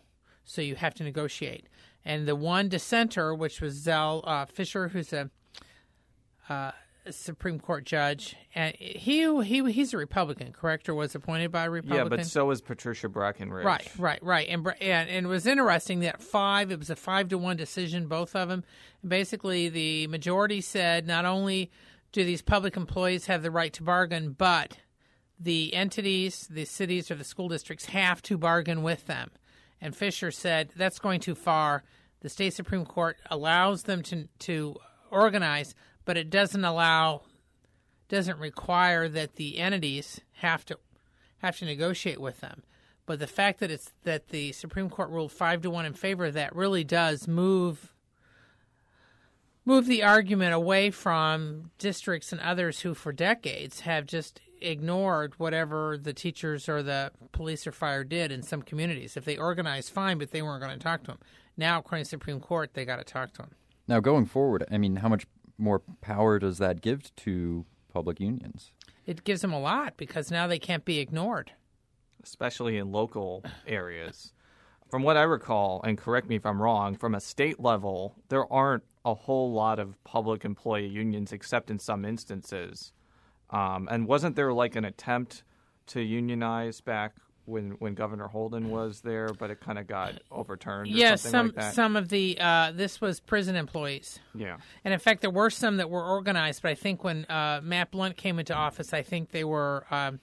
So 0.44 0.60
you 0.62 0.74
have 0.74 0.94
to 0.94 1.04
negotiate. 1.04 1.68
And 2.04 2.26
the 2.26 2.36
one 2.36 2.68
dissenter, 2.68 3.34
which 3.34 3.60
was 3.60 3.74
Zel 3.74 4.22
uh, 4.26 4.46
Fischer, 4.46 4.88
who's 4.88 5.12
a, 5.12 5.30
uh, 6.48 6.72
Supreme 7.10 7.58
Court 7.58 7.84
judge, 7.84 8.36
and 8.54 8.76
he 8.76 9.42
he 9.42 9.72
he's 9.72 9.92
a 9.92 9.96
Republican, 9.96 10.52
correct, 10.52 10.88
or 10.88 10.94
was 10.94 11.14
appointed 11.14 11.50
by 11.50 11.64
a 11.64 11.70
Republican. 11.70 12.12
Yeah, 12.12 12.16
but 12.16 12.26
so 12.26 12.44
was 12.44 12.60
Patricia 12.60 13.08
Breckenridge. 13.08 13.66
Right, 13.66 13.90
right, 13.98 14.22
right. 14.22 14.48
And, 14.48 14.66
and 14.80 15.10
and 15.10 15.26
it 15.26 15.28
was 15.28 15.46
interesting 15.46 16.00
that 16.00 16.22
five, 16.22 16.70
it 16.70 16.78
was 16.78 16.90
a 16.90 16.96
five 16.96 17.28
to 17.30 17.38
one 17.38 17.56
decision, 17.56 18.06
both 18.06 18.36
of 18.36 18.48
them. 18.48 18.62
Basically, 19.06 19.68
the 19.68 20.06
majority 20.06 20.60
said 20.60 21.06
not 21.06 21.24
only 21.24 21.72
do 22.12 22.24
these 22.24 22.42
public 22.42 22.76
employees 22.76 23.26
have 23.26 23.42
the 23.42 23.50
right 23.50 23.72
to 23.72 23.82
bargain, 23.82 24.32
but 24.32 24.78
the 25.40 25.74
entities, 25.74 26.46
the 26.48 26.64
cities 26.64 27.10
or 27.10 27.16
the 27.16 27.24
school 27.24 27.48
districts 27.48 27.86
have 27.86 28.22
to 28.22 28.38
bargain 28.38 28.82
with 28.82 29.06
them. 29.06 29.30
And 29.82 29.96
Fischer 29.96 30.30
said 30.30 30.70
that's 30.76 31.00
going 31.00 31.20
too 31.20 31.34
far. 31.34 31.82
The 32.20 32.28
state 32.28 32.54
supreme 32.54 32.86
court 32.86 33.18
allows 33.28 33.82
them 33.82 34.02
to 34.04 34.28
to 34.38 34.76
organize, 35.10 35.74
but 36.04 36.16
it 36.16 36.30
doesn't 36.30 36.64
allow 36.64 37.22
doesn't 38.08 38.38
require 38.38 39.08
that 39.08 39.34
the 39.34 39.58
entities 39.58 40.20
have 40.34 40.64
to 40.66 40.78
have 41.38 41.58
to 41.58 41.64
negotiate 41.64 42.20
with 42.20 42.40
them. 42.40 42.62
But 43.06 43.18
the 43.18 43.26
fact 43.26 43.58
that 43.58 43.72
it's 43.72 43.90
that 44.04 44.28
the 44.28 44.52
Supreme 44.52 44.88
Court 44.88 45.10
ruled 45.10 45.32
five 45.32 45.62
to 45.62 45.70
one 45.70 45.84
in 45.84 45.94
favor 45.94 46.26
of 46.26 46.34
that 46.34 46.54
really 46.54 46.84
does 46.84 47.26
move 47.26 47.92
move 49.64 49.86
the 49.86 50.04
argument 50.04 50.54
away 50.54 50.90
from 50.90 51.72
districts 51.78 52.32
and 52.32 52.40
others 52.40 52.80
who 52.80 52.94
for 52.94 53.12
decades 53.12 53.80
have 53.80 54.06
just 54.06 54.40
ignored 54.62 55.34
whatever 55.38 55.98
the 56.00 56.12
teachers 56.12 56.68
or 56.68 56.82
the 56.82 57.12
police 57.32 57.66
or 57.66 57.72
fire 57.72 58.04
did 58.04 58.30
in 58.32 58.42
some 58.42 58.62
communities. 58.62 59.16
If 59.16 59.24
they 59.24 59.36
organized, 59.36 59.90
fine, 59.90 60.18
but 60.18 60.30
they 60.30 60.42
weren't 60.42 60.62
going 60.62 60.78
to 60.78 60.82
talk 60.82 61.02
to 61.02 61.12
them. 61.12 61.18
Now, 61.56 61.78
according 61.78 62.04
to 62.04 62.08
the 62.08 62.16
Supreme 62.16 62.40
Court, 62.40 62.74
they 62.74 62.84
got 62.84 62.96
to 62.96 63.04
talk 63.04 63.32
to 63.32 63.42
them. 63.42 63.50
Now, 63.88 64.00
going 64.00 64.26
forward, 64.26 64.64
I 64.70 64.78
mean, 64.78 64.96
how 64.96 65.08
much 65.08 65.26
more 65.58 65.82
power 66.00 66.38
does 66.38 66.58
that 66.58 66.80
give 66.80 67.14
to 67.16 67.66
public 67.92 68.20
unions? 68.20 68.72
It 69.04 69.24
gives 69.24 69.42
them 69.42 69.52
a 69.52 69.60
lot 69.60 69.96
because 69.96 70.30
now 70.30 70.46
they 70.46 70.58
can't 70.58 70.84
be 70.84 70.98
ignored. 70.98 71.52
especially 72.22 72.78
in 72.78 72.92
local 72.92 73.44
areas. 73.66 74.32
From 74.90 75.02
what 75.02 75.16
I 75.16 75.22
recall, 75.22 75.80
and 75.84 75.96
correct 75.98 76.28
me 76.28 76.36
if 76.36 76.46
I'm 76.46 76.60
wrong, 76.60 76.96
from 76.96 77.14
a 77.14 77.20
state 77.20 77.58
level, 77.58 78.14
there 78.28 78.50
aren't 78.52 78.84
a 79.04 79.14
whole 79.14 79.52
lot 79.52 79.78
of 79.78 80.02
public 80.04 80.44
employee 80.44 80.86
unions 80.86 81.32
except 81.32 81.70
in 81.70 81.78
some 81.78 82.04
instances. 82.04 82.92
Um, 83.52 83.88
and 83.90 84.06
wasn't 84.06 84.34
there 84.36 84.52
like 84.52 84.76
an 84.76 84.84
attempt 84.84 85.44
to 85.88 86.00
unionize 86.00 86.80
back 86.80 87.14
when, 87.44 87.72
when 87.72 87.94
Governor 87.94 88.28
Holden 88.28 88.70
was 88.70 89.00
there, 89.00 89.28
but 89.28 89.50
it 89.50 89.60
kind 89.60 89.78
of 89.78 89.86
got 89.86 90.14
overturned 90.30 90.88
or 90.88 90.96
Yes, 90.96 91.22
something 91.22 91.30
some 91.32 91.46
like 91.46 91.54
that? 91.56 91.74
some 91.74 91.96
of 91.96 92.08
the 92.08 92.38
uh, 92.40 92.72
this 92.72 93.00
was 93.00 93.20
prison 93.20 93.56
employees, 93.56 94.20
yeah. 94.34 94.56
and 94.84 94.94
in 94.94 95.00
fact, 95.00 95.20
there 95.22 95.30
were 95.30 95.50
some 95.50 95.76
that 95.78 95.90
were 95.90 96.04
organized. 96.04 96.62
But 96.62 96.70
I 96.70 96.74
think 96.74 97.04
when 97.04 97.24
uh, 97.26 97.60
Matt 97.62 97.90
Blunt 97.90 98.16
came 98.16 98.38
into 98.38 98.54
office, 98.54 98.94
I 98.94 99.02
think 99.02 99.30
they 99.30 99.44
were. 99.44 99.84
Um, 99.90 100.20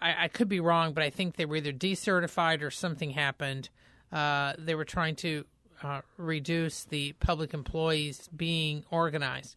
I, 0.00 0.24
I 0.24 0.28
could 0.28 0.48
be 0.48 0.58
wrong, 0.58 0.92
but 0.92 1.04
I 1.04 1.10
think 1.10 1.36
they 1.36 1.46
were 1.46 1.56
either 1.56 1.72
decertified 1.72 2.62
or 2.62 2.70
something 2.70 3.10
happened. 3.10 3.68
Uh, 4.10 4.54
they 4.58 4.74
were 4.74 4.84
trying 4.84 5.14
to 5.16 5.44
uh, 5.82 6.00
reduce 6.16 6.84
the 6.84 7.12
public 7.14 7.54
employees 7.54 8.28
being 8.36 8.84
organized, 8.90 9.54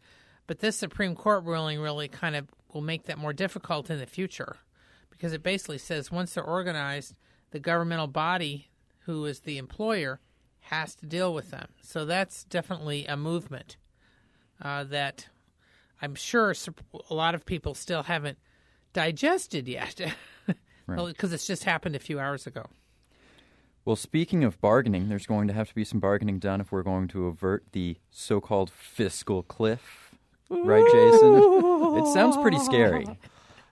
but 0.47 0.59
this 0.59 0.75
Supreme 0.75 1.15
Court 1.15 1.43
ruling 1.43 1.79
really 1.79 2.07
kind 2.07 2.35
of 2.35 2.47
will 2.73 2.81
make 2.81 3.03
that 3.03 3.17
more 3.17 3.33
difficult 3.33 3.89
in 3.89 3.99
the 3.99 4.05
future, 4.05 4.57
because 5.09 5.33
it 5.33 5.43
basically 5.43 5.77
says 5.77 6.11
once 6.11 6.33
they're 6.33 6.43
organized, 6.43 7.15
the 7.51 7.59
governmental 7.59 8.07
body 8.07 8.69
who 9.05 9.25
is 9.25 9.41
the 9.41 9.57
employer 9.57 10.19
has 10.59 10.95
to 10.95 11.05
deal 11.05 11.33
with 11.33 11.51
them. 11.51 11.69
So 11.81 12.05
that's 12.05 12.43
definitely 12.43 13.05
a 13.05 13.15
movement 13.15 13.77
uh, 14.61 14.83
that 14.85 15.27
I'm 16.01 16.15
sure 16.15 16.53
a 17.09 17.13
lot 17.13 17.35
of 17.35 17.45
people 17.45 17.75
still 17.75 18.03
haven't 18.03 18.37
digested 18.93 19.67
yet 19.67 20.01
because 20.87 21.33
it's 21.33 21.47
just 21.47 21.63
happened 21.63 21.95
a 21.95 21.99
few 21.99 22.19
hours 22.19 22.47
ago. 22.47 22.65
Well, 23.85 23.95
speaking 23.95 24.43
of 24.43 24.59
bargaining, 24.59 25.09
there's 25.09 25.27
going 25.27 25.47
to 25.47 25.53
have 25.53 25.69
to 25.69 25.75
be 25.75 25.83
some 25.83 25.99
bargaining 25.99 26.39
done 26.39 26.59
if 26.59 26.71
we're 26.71 26.81
going 26.81 27.07
to 27.09 27.27
avert 27.27 27.65
the 27.71 27.97
so 28.09 28.41
called 28.41 28.71
fiscal 28.71 29.43
cliff. 29.43 30.04
Right, 30.49 30.85
Jason? 30.91 31.35
It 31.97 32.13
sounds 32.13 32.37
pretty 32.37 32.59
scary. 32.59 33.05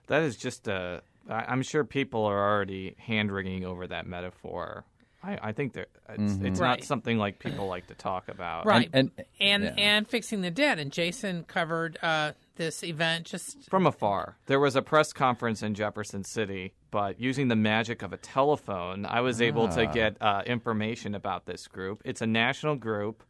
That 0.08 0.22
is 0.22 0.36
just 0.36 0.68
a. 0.68 1.00
I- 1.30 1.46
I'm 1.48 1.62
sure 1.62 1.82
people 1.82 2.26
are 2.26 2.38
already 2.52 2.94
hand 2.98 3.32
wringing 3.32 3.64
over 3.64 3.86
that 3.86 4.06
metaphor. 4.06 4.84
I, 5.22 5.38
I 5.42 5.52
think 5.52 5.72
that 5.72 5.88
it's, 6.10 6.34
it's 6.42 6.60
Right. 6.60 6.80
not 6.80 6.84
something 6.84 7.16
like 7.16 7.38
people 7.38 7.68
like 7.68 7.86
to 7.86 7.94
talk 7.94 8.28
about. 8.28 8.66
Right. 8.66 8.90
And, 8.92 9.10
And 9.40 9.64
yeah. 9.64 9.70
and 9.78 10.06
fixing 10.06 10.42
the 10.42 10.50
debt. 10.50 10.78
And 10.78 10.92
Jason 10.92 11.44
covered 11.44 11.96
uh, 12.02 12.32
this 12.56 12.84
event 12.84 13.24
just 13.24 13.70
From 13.70 13.86
afar. 13.86 14.36
There 14.44 14.60
was 14.60 14.76
a 14.76 14.82
press 14.82 15.14
conference 15.14 15.62
in 15.62 15.72
Jefferson 15.72 16.22
City, 16.22 16.74
but 16.90 17.18
using 17.18 17.48
the 17.48 17.56
magic 17.56 18.02
of 18.02 18.12
a 18.12 18.18
telephone, 18.18 19.06
I 19.06 19.22
was 19.22 19.40
able 19.40 19.68
to 19.68 19.88
Ah. 19.88 19.90
get 19.90 20.20
uh, 20.20 20.42
information 20.44 21.14
about 21.14 21.46
this 21.46 21.66
group. 21.66 22.02
It's 22.04 22.20
a 22.20 22.26
national 22.26 22.76
group 22.76 23.22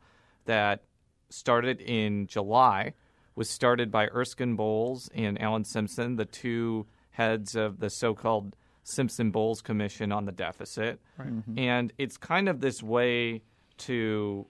that 0.46 0.82
started 1.30 1.80
in 1.80 2.26
July, 2.26 2.94
was 3.36 3.50
started 3.50 3.90
by 3.90 4.06
Erskine 4.08 4.56
Bowles 4.56 5.10
and 5.14 5.40
Alan 5.40 5.64
Simpson, 5.64 6.16
the 6.16 6.24
two 6.24 6.86
heads 7.10 7.54
of 7.54 7.80
the 7.80 7.90
so 7.90 8.14
called 8.14 8.56
Simpson 8.82 9.30
Bowles 9.30 9.62
Commission 9.62 10.12
on 10.12 10.24
the 10.26 10.32
Deficit. 10.32 11.00
Mm-hmm. 11.20 11.58
And 11.58 11.92
it's 11.98 12.16
kind 12.16 12.48
of 12.48 12.60
this 12.60 12.82
way 12.82 13.42
to 13.78 14.46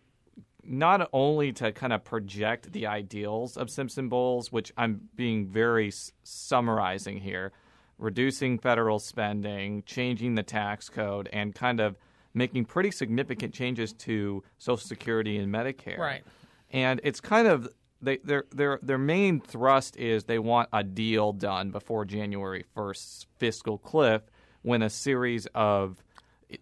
not 0.63 1.09
only 1.13 1.53
to 1.53 1.73
kind 1.73 1.93
of 1.93 2.05
project 2.05 2.73
the 2.73 2.87
ideals 2.87 3.57
of 3.57 3.71
Simpson 3.71 4.09
Bowles, 4.09 4.51
which 4.51 4.73
I'm 4.77 5.09
being 5.15 5.47
very 5.47 5.89
s- 5.89 6.13
summarizing 6.23 7.19
here, 7.19 7.53
reducing 7.99 8.59
federal 8.59 8.99
spending, 8.99 9.83
changing 9.85 10.35
the 10.35 10.43
tax 10.43 10.89
code, 10.89 11.29
and 11.33 11.55
kind 11.55 11.81
of 11.81 11.97
making 12.33 12.65
pretty 12.65 12.91
significant 12.91 13.55
changes 13.55 13.93
to 13.93 14.43
Social 14.59 14.87
Security 14.87 15.37
and 15.37 15.53
Medicare. 15.53 15.99
Right. 15.99 16.25
And 16.71 17.01
it's 17.05 17.21
kind 17.21 17.47
of 17.47 17.69
they, 18.05 18.19
their 18.19 18.45
their 18.51 18.79
their 18.83 18.99
main 18.99 19.41
thrust 19.41 19.97
is 19.97 20.25
they 20.25 20.39
want 20.39 20.69
a 20.73 20.83
deal 20.85 21.33
done 21.33 21.71
before 21.71 22.05
January 22.05 22.65
1st 22.77 23.27
fiscal 23.39 23.79
cliff 23.79 24.23
when 24.63 24.83
a 24.83 24.91
series 24.91 25.47
of 25.55 26.03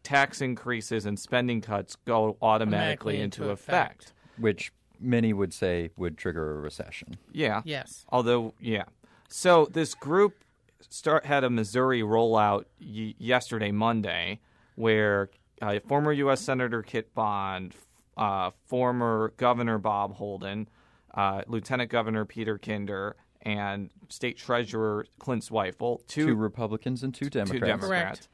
tax 0.03 0.41
increases 0.41 1.05
and 1.07 1.19
spending 1.19 1.61
cuts 1.61 1.97
go 2.05 2.37
automatically 2.41 3.15
Automatically 3.15 3.21
into, 3.21 3.43
into 3.43 3.53
effect. 3.53 4.03
effect. 4.05 4.13
which 4.39 4.73
many 4.99 5.33
would 5.33 5.53
say 5.53 5.91
would 5.97 6.17
trigger 6.17 6.53
a 6.59 6.61
recession. 6.61 7.17
Yeah. 7.33 7.61
yes. 7.65 8.07
Although, 8.11 8.55
yeah. 8.61 8.85
So 9.29 9.67
this 9.71 9.95
group 9.95 10.45
start 10.89 11.27
had 11.27 11.45
a 11.45 11.51
Missouri 11.51 12.01
rollout 12.03 12.65
y- 12.81 13.15
yesterday, 13.19 13.71
Monday, 13.73 14.41
where 14.77 15.31
uh, 15.61 15.79
former 15.87 16.13
U.S. 16.13 16.41
Senator 16.41 16.83
Kit 16.83 17.13
Bond, 17.15 17.75
uh, 18.17 18.51
former 18.67 19.33
Governor 19.37 19.79
Bob 19.79 20.15
Holden, 20.15 20.69
uh, 21.15 21.43
Lieutenant 21.47 21.91
Governor 21.91 22.25
Peter 22.25 22.59
Kinder, 22.59 23.17
and 23.43 23.91
State 24.09 24.39
Treasurer 24.39 25.07
Clint 25.19 25.45
Zweifel, 25.45 26.07
two, 26.07 26.27
Two 26.27 26.35
Republicans 26.35 27.03
and 27.03 27.15
two 27.15 27.27
two 27.27 27.31
Democrats. 27.31 27.67
Democrats, 27.67 28.29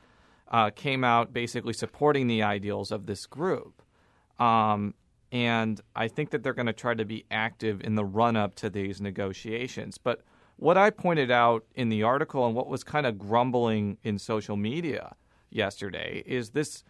uh, 0.51 0.71
came 0.71 1.05
out 1.05 1.33
basically 1.33 1.73
supporting 1.73 2.27
the 2.27 2.43
ideals 2.43 2.91
of 2.91 3.07
this 3.07 3.27
group. 3.27 3.83
Um, 4.39 4.95
and 5.31 5.81
I 5.95 6.09
think 6.09 6.31
that 6.31 6.43
they're 6.43 6.55
going 6.55 6.67
to 6.67 6.73
try 6.73 6.95
to 6.95 7.05
be 7.05 7.25
active 7.31 7.81
in 7.83 7.97
the 7.97 8.05
run 8.05 8.37
up 8.37 8.55
to 8.57 8.71
these 8.71 9.01
negotiations. 9.01 9.99
But 9.99 10.23
what 10.57 10.79
I 10.79 10.91
pointed 10.91 11.31
out 11.31 11.65
in 11.75 11.89
the 11.89 12.03
article 12.03 12.47
and 12.47 12.55
what 12.55 12.69
was 12.69 12.83
kind 12.83 13.07
of 13.07 13.19
grumbling 13.19 13.99
in 14.03 14.19
social 14.19 14.57
media 14.57 15.17
yesterday 15.51 16.23
is 16.27 16.51
this. 16.51 16.85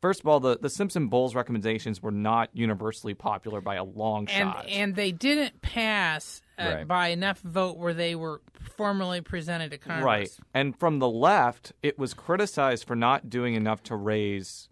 First 0.00 0.20
of 0.20 0.26
all, 0.28 0.38
the, 0.40 0.58
the 0.58 0.70
Simpson 0.70 1.08
Bowles 1.08 1.34
recommendations 1.34 2.00
were 2.02 2.12
not 2.12 2.50
universally 2.52 3.14
popular 3.14 3.60
by 3.60 3.74
a 3.74 3.84
long 3.84 4.26
shot. 4.26 4.66
and 4.68 4.94
they 4.94 5.10
didn't 5.12 5.60
pass 5.62 6.42
uh, 6.58 6.62
Right. 6.74 6.86
by 6.88 7.08
enough 7.08 7.40
vote 7.40 7.76
where 7.76 7.92
they 7.94 8.14
were 8.14 8.40
formally 8.76 9.20
presented 9.20 9.72
to 9.72 9.78
Congress. 9.78 10.04
Right. 10.04 10.30
And 10.54 10.78
from 10.78 11.00
the 11.00 11.08
left, 11.08 11.72
it 11.82 11.98
was 11.98 12.14
criticized 12.14 12.86
for 12.86 12.94
not 12.94 13.28
doing 13.28 13.54
enough 13.54 13.82
to 13.84 13.96
raise 13.96 14.68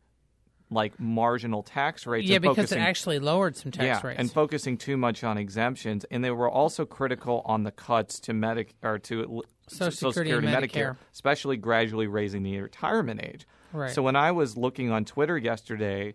like 0.71 0.99
marginal 0.99 1.63
tax 1.63 2.07
rates. 2.07 2.29
Yeah, 2.29 2.37
and 2.37 2.43
because 2.43 2.57
focusing, 2.57 2.79
it 2.79 2.83
actually 2.83 3.19
lowered 3.19 3.57
some 3.57 3.73
tax 3.73 3.85
yeah, 3.85 4.07
rates. 4.07 4.21
and 4.21 4.33
focusing 4.33 4.79
too 4.79 4.97
much 4.97 5.23
on 5.25 5.37
exemptions. 5.37 6.05
And 6.11 6.25
they 6.25 6.31
were 6.31 6.49
also 6.49 6.87
critical 6.87 7.43
on 7.45 7.65
the 7.65 7.71
cuts 7.73 8.19
to 8.21 8.33
Medic 8.33 8.75
or 8.83 8.99
to 9.01 9.23
l- 9.23 9.43
Social 9.69 10.13
Security 10.13 10.47
and 10.47 10.57
Medicare. 10.57 10.97
especially 11.13 11.57
gradually 11.59 12.07
raising 12.07 12.43
the 12.43 12.59
retirement 12.61 13.21
age. 13.23 13.47
Right. 13.73 13.91
So 13.91 14.03
when 14.03 14.17
I 14.17 14.31
was 14.33 14.57
looking 14.57 14.91
on 14.91 15.05
Twitter 15.05 15.39
yesterday, 15.39 16.15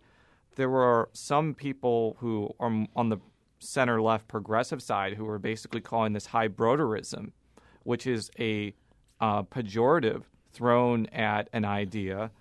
there 0.56 0.70
were 0.70 1.10
some 1.14 1.54
people 1.54 2.18
who 2.20 2.54
are 2.60 2.86
on 2.96 3.10
the 3.10 3.18
center 3.60 4.02
left 4.02 4.28
progressive 4.28 4.82
side 4.82 5.14
who 5.14 5.26
were 5.26 5.40
basically 5.40 5.82
calling 5.82 6.14
this 6.14 6.28
high 6.28 6.48
broderism, 6.48 7.32
which 7.84 8.06
is 8.06 8.30
a 8.40 8.74
uh, 9.20 9.44
pejorative 9.44 10.24
thrown 10.52 11.06
at 11.08 11.50
an 11.54 11.66
idea, 11.66 12.32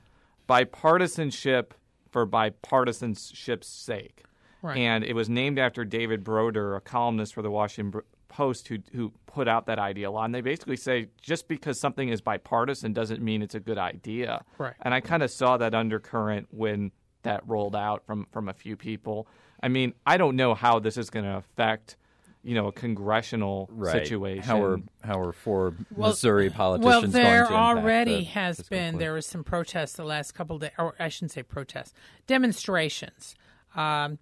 bipartisanship 0.49 1.73
for 2.11 2.27
bipartisanship's 2.27 3.69
sake. 3.69 4.25
Right. 4.63 4.79
And 4.79 5.05
it 5.05 5.15
was 5.15 5.29
named 5.29 5.59
after 5.59 5.85
David 5.85 6.25
Broder, 6.25 6.75
a 6.77 6.81
columnist 6.81 7.35
for 7.35 7.43
the 7.43 7.51
Washington 7.51 8.03
Post, 8.37 8.69
who 8.69 8.79
who 8.95 9.13
put 9.25 9.49
out 9.49 9.65
that 9.67 9.79
idea 9.79 10.11
a 10.11 10.13
lot. 10.13 10.25
And 10.27 10.35
they 10.35 10.43
basically 10.43 10.77
say 10.77 11.09
just 11.23 11.49
because 11.49 11.81
something 11.81 12.11
is 12.11 12.21
bipartisan 12.21 12.93
doesn't 12.93 13.23
mean 13.23 13.41
it's 13.41 13.55
a 13.55 13.61
good 13.61 13.79
idea. 13.79 14.45
Right. 14.59 14.75
And 14.83 14.93
I 14.93 15.01
kind 15.01 15.23
of 15.23 15.31
saw 15.31 15.57
that 15.57 15.75
undercurrent 15.75 16.49
when 16.51 16.91
that 17.23 17.41
rolled 17.49 17.75
out 17.75 18.05
from 18.05 18.27
from 18.33 18.51
a 18.51 18.53
few 18.53 18.77
people. 18.77 19.27
I 19.63 19.69
mean, 19.69 19.95
I 20.05 20.19
don't 20.19 20.37
know 20.37 20.55
how 20.55 20.79
this 20.81 20.99
is 20.99 21.09
going 21.09 21.25
to 21.25 21.37
affect, 21.39 21.97
you 22.43 22.55
know, 22.55 22.67
a 22.67 22.73
congressional 22.73 23.71
Right. 23.73 23.93
situation. 23.93 24.43
How 24.45 24.63
are 24.63 24.79
how 25.03 25.19
are 25.19 25.33
four 25.33 25.73
Well- 25.95 26.11
Missouri 26.11 26.51
politicians 26.51 26.85
Well, 26.85 27.01
going 27.01 27.13
there 27.13 27.47
to 27.47 27.55
impact 27.55 27.79
already 27.79 28.17
the 28.19 28.25
has 28.25 28.61
been 28.69 28.93
cliff? 28.93 29.01
there 29.01 29.13
was 29.15 29.25
some 29.25 29.45
protests 29.45 29.95
the 29.95 30.05
last 30.05 30.33
couple 30.35 30.57
of 30.57 30.61
days, 30.63 30.73
or 30.79 30.95
I 30.99 31.09
shouldn't 31.09 31.33
say 31.33 31.43
protests, 31.43 31.95
demonstrations, 32.27 33.35
um, 33.75 34.19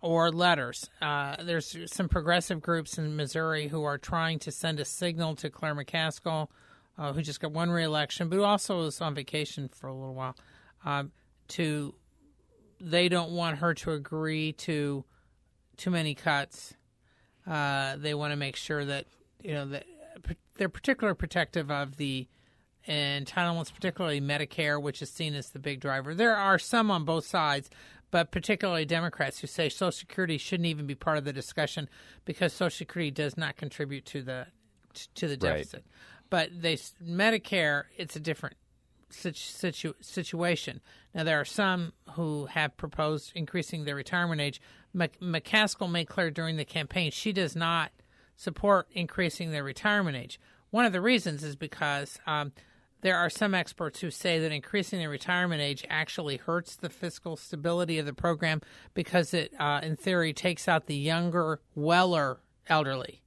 or 0.00 0.30
letters. 0.30 0.88
Uh, 1.02 1.36
there's 1.42 1.76
some 1.86 2.08
progressive 2.08 2.60
groups 2.60 2.98
in 2.98 3.16
Missouri 3.16 3.68
who 3.68 3.82
are 3.84 3.98
trying 3.98 4.38
to 4.40 4.52
send 4.52 4.78
a 4.80 4.84
signal 4.84 5.34
to 5.36 5.50
Claire 5.50 5.74
McCaskill, 5.74 6.48
uh, 6.96 7.12
who 7.12 7.22
just 7.22 7.40
got 7.40 7.52
won 7.52 7.70
reelection, 7.70 8.28
but 8.28 8.38
also 8.40 8.78
was 8.78 9.00
on 9.00 9.14
vacation 9.14 9.68
for 9.68 9.88
a 9.88 9.94
little 9.94 10.14
while. 10.14 10.36
Um, 10.84 11.12
to 11.48 11.94
they 12.80 13.08
don't 13.08 13.32
want 13.32 13.58
her 13.58 13.74
to 13.74 13.92
agree 13.92 14.52
to 14.52 15.04
too 15.76 15.90
many 15.90 16.14
cuts. 16.14 16.74
Uh, 17.46 17.96
they 17.96 18.14
want 18.14 18.32
to 18.32 18.36
make 18.36 18.56
sure 18.56 18.84
that 18.84 19.06
you 19.42 19.52
know 19.52 19.66
that 19.66 19.84
they're 20.56 20.68
particularly 20.68 21.16
protective 21.16 21.70
of 21.70 21.96
the 21.96 22.28
entitlements, 22.86 23.72
particularly 23.72 24.20
Medicare, 24.20 24.80
which 24.80 25.02
is 25.02 25.10
seen 25.10 25.34
as 25.34 25.50
the 25.50 25.58
big 25.58 25.80
driver. 25.80 26.14
There 26.14 26.36
are 26.36 26.58
some 26.58 26.90
on 26.90 27.04
both 27.04 27.26
sides, 27.26 27.70
but 28.10 28.30
particularly 28.30 28.84
Democrats 28.84 29.40
who 29.40 29.46
say 29.46 29.68
Social 29.68 29.92
Security 29.92 30.38
shouldn't 30.38 30.66
even 30.66 30.86
be 30.86 30.94
part 30.94 31.18
of 31.18 31.24
the 31.24 31.32
discussion 31.32 31.88
because 32.24 32.52
Social 32.52 32.70
Security 32.76 33.10
does 33.10 33.36
not 33.36 33.56
contribute 33.56 34.04
to 34.06 34.22
the 34.22 34.46
to 35.14 35.26
the 35.28 35.34
Right. 35.34 35.58
deficit. 35.58 35.84
But 36.30 36.62
they 36.62 36.76
Medicare, 37.02 37.84
it's 37.96 38.16
a 38.16 38.20
different 38.20 38.56
situ, 39.10 39.34
situ, 39.38 39.92
situation. 40.00 40.80
Now 41.14 41.24
there 41.24 41.40
are 41.40 41.44
some 41.44 41.92
who 42.12 42.46
have 42.46 42.76
proposed 42.76 43.32
increasing 43.34 43.84
their 43.84 43.94
retirement 43.94 44.40
age. 44.40 44.60
Mc, 44.94 45.18
McCaskill 45.20 45.90
made 45.90 46.08
clear 46.08 46.30
during 46.30 46.56
the 46.56 46.64
campaign 46.64 47.10
she 47.10 47.32
does 47.32 47.54
not 47.54 47.92
support 48.36 48.88
increasing 48.92 49.50
their 49.50 49.64
retirement 49.64 50.16
age. 50.16 50.40
One 50.70 50.84
of 50.84 50.92
the 50.92 51.00
reasons 51.00 51.42
is 51.42 51.56
because 51.56 52.18
um, 52.26 52.52
there 53.00 53.16
are 53.16 53.30
some 53.30 53.54
experts 53.54 54.00
who 54.00 54.10
say 54.10 54.38
that 54.40 54.50
increasing 54.52 54.98
the 54.98 55.08
retirement 55.08 55.60
age 55.60 55.84
actually 55.88 56.36
hurts 56.36 56.74
the 56.76 56.90
fiscal 56.90 57.36
stability 57.36 57.98
of 57.98 58.06
the 58.06 58.12
program 58.12 58.60
because 58.94 59.32
it, 59.34 59.52
uh, 59.58 59.80
in 59.82 59.94
theory, 59.96 60.32
takes 60.32 60.66
out 60.68 60.86
the 60.86 60.96
younger, 60.96 61.60
weller 61.74 62.38
elderly. 62.68 63.22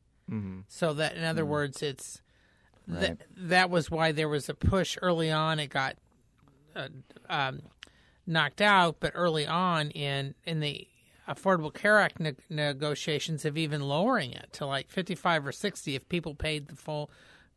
So 0.70 0.94
that, 0.94 1.16
in 1.18 1.24
other 1.26 1.46
words, 1.46 1.84
it's 1.84 2.22
Right. 2.88 3.02
that 3.02 3.18
that 3.50 3.70
was 3.70 3.92
why 3.92 4.12
there 4.14 4.30
was 4.30 4.48
a 4.50 4.54
push 4.54 4.98
early 5.02 5.30
on. 5.30 5.60
It 5.60 5.68
got 5.68 5.98
uh, 6.76 6.88
um, 7.30 7.62
knocked 8.26 8.62
out, 8.62 8.98
but 9.02 9.12
early 9.14 9.46
on 9.46 9.92
in 9.92 10.36
in 10.46 10.62
the 10.62 10.88
Affordable 11.28 11.74
Care 11.74 12.00
Act 12.00 12.20
ne- 12.20 12.36
negotiations 12.50 13.46
of 13.46 13.58
even 13.58 13.82
lowering 13.82 14.32
it 14.32 14.52
to 14.54 14.66
like 14.66 14.90
fifty 14.90 15.16
five 15.16 15.46
or 15.46 15.52
sixty 15.52 15.96
if 15.96 16.08
people 16.10 16.34
paid 16.34 16.68
the 16.70 16.76
full 16.76 17.12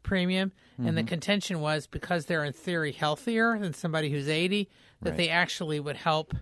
premium. 0.04 0.52
And 0.78 0.96
the 0.96 1.02
contention 1.04 1.60
was 1.60 1.86
because 1.86 2.26
they're 2.26 2.44
in 2.44 2.52
theory 2.52 2.92
healthier 2.92 3.58
than 3.58 3.74
somebody 3.74 4.10
who's 4.10 4.28
eighty, 4.28 4.68
that 5.02 5.10
Right. 5.10 5.16
they 5.16 5.28
actually 5.28 5.78
would 5.80 5.96
help 5.96 6.34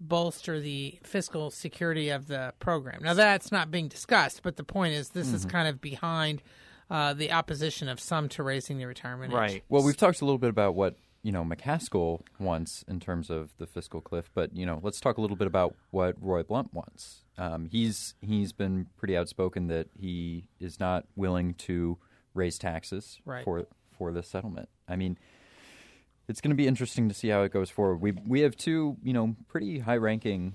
bolster 0.00 0.60
the 0.60 0.98
fiscal 1.02 1.50
security 1.50 2.08
of 2.08 2.26
the 2.26 2.52
program. 2.58 3.02
Now 3.02 3.14
that's 3.14 3.50
not 3.52 3.70
being 3.70 3.88
discussed, 3.88 4.42
but 4.42 4.56
the 4.56 4.64
point 4.64 4.94
is 4.94 5.10
this 5.10 5.32
is 5.32 5.44
kind 5.44 5.68
of 5.68 5.80
behind 5.80 6.42
uh, 6.90 7.14
the 7.14 7.32
opposition 7.32 7.88
of 7.88 7.98
some 7.98 8.28
to 8.30 8.42
raising 8.42 8.78
the 8.78 8.86
retirement 8.86 9.32
age. 9.32 9.36
Right. 9.38 9.64
Well, 9.68 9.82
we've 9.82 9.96
talked 9.96 10.20
a 10.20 10.24
little 10.24 10.38
bit 10.38 10.50
about 10.50 10.74
what 10.74 10.96
you 11.22 11.32
know 11.32 11.42
McCaskill 11.44 12.20
wants 12.38 12.84
in 12.86 13.00
terms 13.00 13.30
of 13.30 13.56
the 13.58 13.66
fiscal 13.66 14.00
cliff, 14.00 14.30
but 14.34 14.54
you 14.54 14.66
know, 14.66 14.78
let's 14.82 15.00
talk 15.00 15.16
a 15.16 15.20
little 15.20 15.36
bit 15.36 15.46
about 15.46 15.74
what 15.90 16.14
Roy 16.20 16.42
Blunt 16.42 16.72
wants. 16.74 17.24
Um, 17.38 17.66
he's 17.72 18.14
he's 18.20 18.52
been 18.52 18.86
pretty 18.96 19.16
outspoken 19.16 19.66
that 19.68 19.88
he 19.98 20.44
is 20.60 20.78
not 20.78 21.06
willing 21.16 21.54
to 21.54 21.98
raise 22.34 22.58
taxes 22.58 23.20
Right. 23.24 23.44
for 23.44 23.66
for 23.96 24.12
this 24.12 24.28
settlement. 24.28 24.68
I 24.88 24.96
mean, 24.96 25.16
it's 26.28 26.40
going 26.40 26.50
to 26.50 26.56
be 26.56 26.66
interesting 26.66 27.08
to 27.08 27.14
see 27.14 27.28
how 27.28 27.42
it 27.42 27.52
goes 27.52 27.70
forward. 27.70 28.00
We 28.00 28.12
we 28.12 28.40
have 28.40 28.56
two 28.56 28.96
you 29.02 29.12
know 29.12 29.36
pretty 29.48 29.80
high 29.80 29.96
ranking 29.96 30.54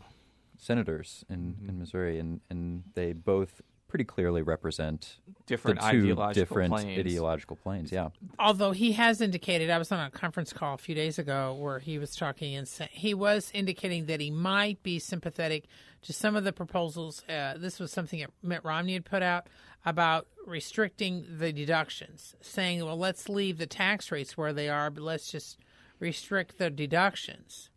senators 0.57 1.23
in, 1.29 1.53
mm-hmm. 1.55 1.69
in 1.69 1.79
Missouri, 1.79 2.19
and 2.19 2.41
and 2.49 2.83
they 2.93 3.13
both 3.13 3.61
pretty 3.89 4.05
clearly 4.05 4.41
represent 4.41 5.17
Different 5.47 5.81
the 5.81 5.91
two 5.91 5.97
ideological 5.97 6.41
different 6.41 6.71
planes. 6.71 6.99
ideological 6.99 7.55
planes. 7.57 7.91
Yeah. 7.91 8.09
Although 8.37 8.71
he 8.71 8.93
has 8.93 9.19
indicated, 9.19 9.69
I 9.69 9.77
was 9.77 9.91
on 9.91 9.99
a 9.99 10.11
conference 10.11 10.53
call 10.53 10.75
a 10.75 10.77
few 10.77 10.95
days 10.95 11.19
ago 11.19 11.57
where 11.59 11.79
he 11.79 11.97
was 11.97 12.15
talking 12.15 12.55
and 12.55 12.67
say, 12.67 12.87
he 12.91 13.13
was 13.13 13.51
indicating 13.53 14.05
that 14.05 14.21
he 14.21 14.29
might 14.31 14.81
be 14.83 14.99
sympathetic 14.99 15.65
to 16.03 16.13
some 16.13 16.35
of 16.35 16.43
the 16.43 16.53
proposals. 16.53 17.23
Uh, 17.27 17.55
this 17.57 17.79
was 17.79 17.91
something 17.91 18.19
that 18.21 18.29
Mitt 18.41 18.63
Romney 18.63 18.93
had 18.93 19.05
put 19.05 19.23
out 19.23 19.47
about 19.85 20.27
restricting 20.45 21.25
the 21.37 21.51
deductions, 21.51 22.35
saying, 22.41 22.85
well, 22.85 22.97
let's 22.97 23.27
leave 23.27 23.57
the 23.57 23.65
tax 23.67 24.11
rates 24.11 24.37
where 24.37 24.53
they 24.53 24.69
are, 24.69 24.89
but 24.89 25.03
let's 25.03 25.31
just 25.31 25.57
restrict 25.99 26.57
the 26.57 26.69
deductions. 26.69 27.69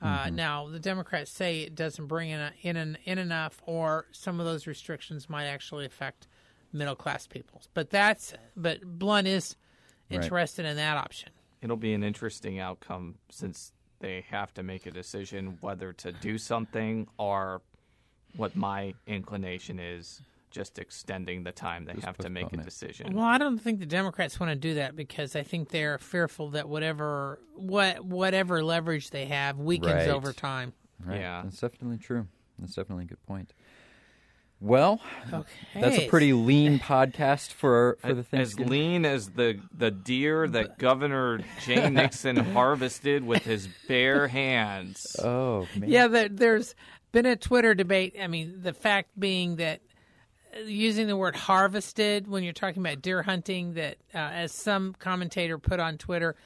Uh, 0.00 0.30
Now, 0.30 0.68
the 0.68 0.78
Democrats 0.78 1.30
say 1.30 1.60
it 1.60 1.74
doesn't 1.74 2.06
bring 2.06 2.30
in, 2.30 2.40
in, 2.62 2.76
in, 2.76 2.98
in 3.04 3.18
enough, 3.18 3.60
or 3.66 4.06
some 4.12 4.38
of 4.38 4.46
those 4.46 4.66
restrictions 4.66 5.28
might 5.28 5.46
actually 5.46 5.84
affect 5.84 6.28
middle 6.72 6.94
class 6.94 7.26
people. 7.26 7.62
But 7.74 7.90
that's 7.90 8.34
but 8.56 8.98
Blunt 8.98 9.26
is 9.26 9.56
Right. 10.10 10.22
interested 10.22 10.64
in 10.64 10.76
that 10.76 10.96
option. 10.96 11.30
It'll 11.60 11.76
be 11.76 11.92
an 11.92 12.02
interesting 12.02 12.58
outcome 12.58 13.16
since 13.30 13.72
they 13.98 14.24
have 14.30 14.54
to 14.54 14.62
make 14.62 14.86
a 14.86 14.90
decision 14.90 15.58
whether 15.60 15.92
to 15.94 16.12
do 16.12 16.38
something 16.38 17.08
or 17.18 17.60
what 18.36 18.56
my 18.56 18.94
inclination 19.06 19.78
is 19.78 20.22
just 20.58 20.78
extending 20.80 21.44
the 21.44 21.52
time 21.52 21.84
they 21.84 21.94
have 22.04 22.18
to 22.18 22.28
make 22.28 22.52
a 22.52 22.56
decision. 22.56 23.14
Well, 23.14 23.24
I 23.24 23.38
don't 23.38 23.58
think 23.58 23.78
the 23.78 23.86
Democrats 23.86 24.40
want 24.40 24.50
to 24.50 24.56
do 24.56 24.74
that 24.74 24.96
because 24.96 25.36
I 25.36 25.44
think 25.44 25.68
they're 25.70 25.98
fearful 25.98 26.50
that 26.50 26.68
whatever 26.68 27.38
what 27.54 28.04
whatever 28.04 28.64
leverage 28.64 29.10
they 29.10 29.26
have 29.26 29.56
weakens 29.58 29.92
Right. 29.94 30.08
over 30.08 30.32
time. 30.32 30.72
Right. 31.04 31.20
Yeah. 31.20 31.42
That's 31.44 31.60
definitely 31.60 31.98
true. 31.98 32.26
That's 32.58 32.74
definitely 32.74 33.04
a 33.04 33.06
good 33.06 33.22
point. 33.24 33.52
Well, 34.60 35.00
Okay, 35.32 35.46
that's 35.80 35.98
a 35.98 36.08
pretty 36.08 36.32
lean 36.32 36.78
podcast 36.80 37.52
for 37.52 37.96
for 38.00 38.12
the 38.12 38.24
thing. 38.24 38.40
as 38.40 38.58
lean 38.58 39.04
as 39.04 39.30
the 39.30 39.60
the 39.72 39.92
deer 39.92 40.48
that 40.48 40.78
Governor 40.78 41.38
Jay 41.64 41.88
Nixon 41.98 42.34
harvested 42.36 43.24
with 43.24 43.44
his 43.44 43.68
bare 43.86 44.26
hands. 44.26 45.14
oh 45.22 45.68
man. 45.76 45.88
Yeah, 45.88 46.08
there, 46.08 46.28
there's 46.28 46.74
been 47.12 47.26
a 47.26 47.36
Twitter 47.36 47.72
debate. 47.76 48.16
I 48.20 48.26
mean, 48.26 48.60
the 48.60 48.72
fact 48.72 49.10
being 49.16 49.56
that 49.56 49.80
using 50.64 51.06
the 51.06 51.16
word 51.16 51.36
harvested 51.36 52.28
when 52.28 52.42
you're 52.42 52.52
talking 52.52 52.82
about 52.82 53.02
deer 53.02 53.22
hunting, 53.22 53.74
that 53.74 53.96
uh, 54.14 54.18
as 54.18 54.52
some 54.52 54.94
commentator 54.98 55.58
put 55.58 55.80
on 55.80 55.98
Twitter, 55.98 56.36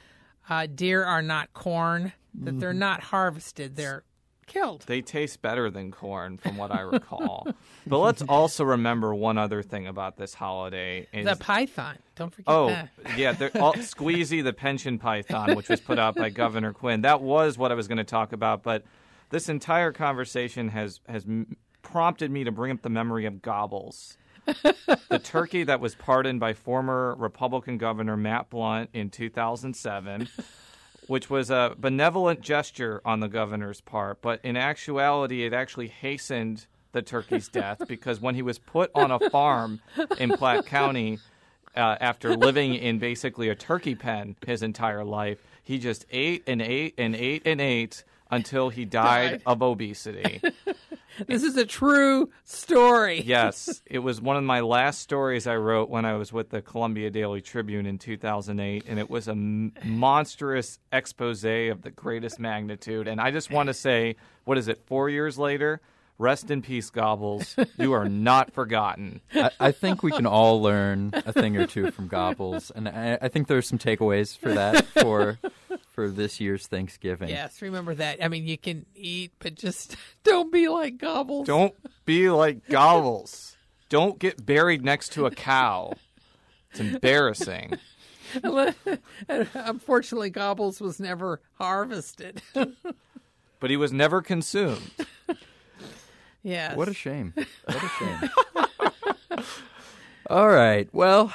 uh, 0.49 0.67
deer 0.73 1.03
are 1.03 1.21
not 1.21 1.53
corn, 1.53 2.13
that 2.35 2.59
they're 2.59 2.73
not 2.73 3.01
harvested, 3.01 3.75
they're 3.75 4.03
killed. 4.45 4.83
They 4.87 5.01
taste 5.01 5.41
better 5.41 5.69
than 5.69 5.91
corn, 5.91 6.37
from 6.37 6.57
what 6.57 6.71
I 6.71 6.81
recall. 6.81 7.47
but 7.87 7.99
let's 7.99 8.21
also 8.23 8.63
remember 8.63 9.13
one 9.15 9.37
other 9.37 9.61
thing 9.61 9.87
about 9.87 10.17
this 10.17 10.33
holiday. 10.33 11.07
Is, 11.13 11.25
The 11.25 11.35
python, 11.35 11.97
don't 12.15 12.33
forget 12.33 12.45
oh, 12.47 12.67
that. 12.67 12.89
yeah, 13.17 13.31
they're 13.33 13.51
all, 13.55 13.73
Squeezy 13.73 14.43
the 14.43 14.53
pension 14.53 14.99
python, 14.99 15.55
which 15.55 15.69
was 15.69 15.79
put 15.79 15.99
out 15.99 16.15
by 16.15 16.29
Governor 16.31 16.73
Quinn. 16.73 17.01
That 17.01 17.21
was 17.21 17.57
what 17.57 17.71
I 17.71 17.75
was 17.75 17.87
going 17.87 17.97
to 17.97 18.03
talk 18.03 18.33
about, 18.33 18.63
but 18.63 18.83
this 19.29 19.49
entire 19.49 19.91
conversation 19.91 20.69
has 20.69 20.99
has 21.07 21.25
prompted 21.93 22.31
me 22.31 22.43
to 22.43 22.51
bring 22.51 22.71
up 22.71 22.81
the 22.81 22.89
memory 22.89 23.27
of 23.27 23.43
gobbles. 23.43 24.17
the 24.45 25.21
turkey 25.23 25.63
that 25.63 25.79
was 25.79 25.93
pardoned 25.93 26.39
by 26.39 26.51
former 26.51 27.15
Republican 27.19 27.77
Governor 27.77 28.17
Matt 28.17 28.49
Blunt 28.49 28.89
in 28.93 29.11
2007 29.11 30.27
which 31.07 31.29
was 31.29 31.49
a 31.49 31.75
benevolent 31.77 32.39
gesture 32.39 33.01
on 33.03 33.19
the 33.19 33.27
governor's 33.27 33.81
part, 33.81 34.21
but 34.21 34.39
in 34.41 34.55
actuality, 34.55 35.45
it 35.45 35.51
actually 35.51 35.89
hastened 35.89 36.65
the 36.93 37.01
turkey's 37.01 37.49
death 37.49 37.81
because 37.89 38.21
when 38.21 38.35
he 38.35 38.41
was 38.41 38.57
put 38.57 38.89
on 38.95 39.11
a 39.11 39.29
farm 39.29 39.81
in 40.17 40.29
Platte 40.31 40.65
County 40.65 41.19
uh, 41.75 41.97
after 41.99 42.37
living 42.37 42.73
in 42.73 42.99
basically 42.99 43.49
a 43.49 43.55
turkey 43.55 43.95
pen 43.95 44.37
his 44.45 44.63
entire 44.63 45.03
life, 45.03 45.39
he 45.61 45.77
just 45.77 46.05
ate 46.09 46.43
and 46.47 46.61
ate 46.61 46.93
and 46.97 47.15
ate 47.15 47.41
and 47.45 47.59
ate 47.59 48.05
until 48.31 48.69
he 48.69 48.85
died 48.85 49.31
Died. 49.31 49.41
of 49.45 49.61
obesity. 49.61 50.41
This 51.27 51.43
is 51.43 51.57
a 51.57 51.65
true 51.65 52.29
story. 52.43 53.21
yes, 53.25 53.81
it 53.85 53.99
was 53.99 54.21
one 54.21 54.37
of 54.37 54.43
my 54.43 54.61
last 54.61 55.01
stories 55.01 55.47
I 55.47 55.55
wrote 55.55 55.89
when 55.89 56.05
I 56.05 56.15
was 56.15 56.33
with 56.33 56.49
the 56.49 56.61
Columbia 56.61 57.09
Daily 57.09 57.41
Tribune 57.41 57.85
in 57.85 57.97
2008, 57.97 58.85
and 58.87 58.99
it 58.99 59.09
was 59.09 59.27
a 59.27 59.31
m- 59.31 59.73
monstrous 59.83 60.79
expose 60.91 61.43
of 61.43 61.81
the 61.81 61.91
greatest 61.91 62.39
magnitude. 62.39 63.07
And 63.07 63.19
I 63.19 63.31
just 63.31 63.51
want 63.51 63.67
to 63.67 63.73
say, 63.73 64.15
what 64.45 64.57
is 64.57 64.67
it, 64.67 64.81
four 64.85 65.09
years 65.09 65.37
later? 65.37 65.81
Rest 66.19 66.51
in 66.51 66.61
peace, 66.61 66.89
Gobbles. 66.89 67.55
You 67.77 67.93
are 67.93 68.07
not 68.07 68.53
forgotten. 68.53 69.21
I, 69.33 69.49
I 69.59 69.71
think 69.71 70.03
we 70.03 70.11
can 70.11 70.27
all 70.27 70.61
learn 70.61 71.11
a 71.13 71.33
thing 71.33 71.57
or 71.57 71.65
two 71.65 71.89
from 71.91 72.07
Gobbles, 72.07 72.71
and 72.71 72.87
I, 72.87 73.17
I 73.21 73.27
think 73.29 73.47
there's 73.47 73.67
some 73.67 73.79
takeaways 73.79 74.37
for 74.37 74.53
that 74.53 74.85
for 74.85 75.39
for 75.93 76.09
this 76.09 76.39
year's 76.39 76.65
Thanksgiving. 76.67 77.29
Yes, 77.29 77.61
remember 77.61 77.93
that. 77.95 78.23
I 78.23 78.27
mean, 78.27 78.45
you 78.45 78.57
can 78.57 78.85
eat, 78.95 79.31
but 79.39 79.55
just 79.55 79.95
don't 80.23 80.51
be 80.51 80.67
like 80.67 80.97
gobbles. 80.97 81.47
Don't 81.47 81.75
be 82.05 82.29
like 82.29 82.67
Gobbles. 82.67 83.55
Don't 83.89 84.17
get 84.17 84.43
buried 84.43 84.83
next 84.83 85.13
to 85.13 85.27
a 85.27 85.31
cow. 85.31 85.93
It's 86.71 86.79
embarrassing. 86.79 87.77
Unfortunately, 89.29 90.31
gobbles 90.31 90.81
was 90.81 90.99
never 90.99 91.39
harvested. 91.59 92.41
But 93.59 93.69
he 93.69 93.77
was 93.77 93.93
never 93.93 94.21
consumed. 94.21 94.91
yes. 96.43 96.75
What 96.75 96.89
a 96.89 96.93
shame. 96.93 97.31
What 97.33 97.77
a 97.77 97.87
shame. 97.97 99.45
All 100.29 100.49
right. 100.49 100.89
Well, 100.91 101.31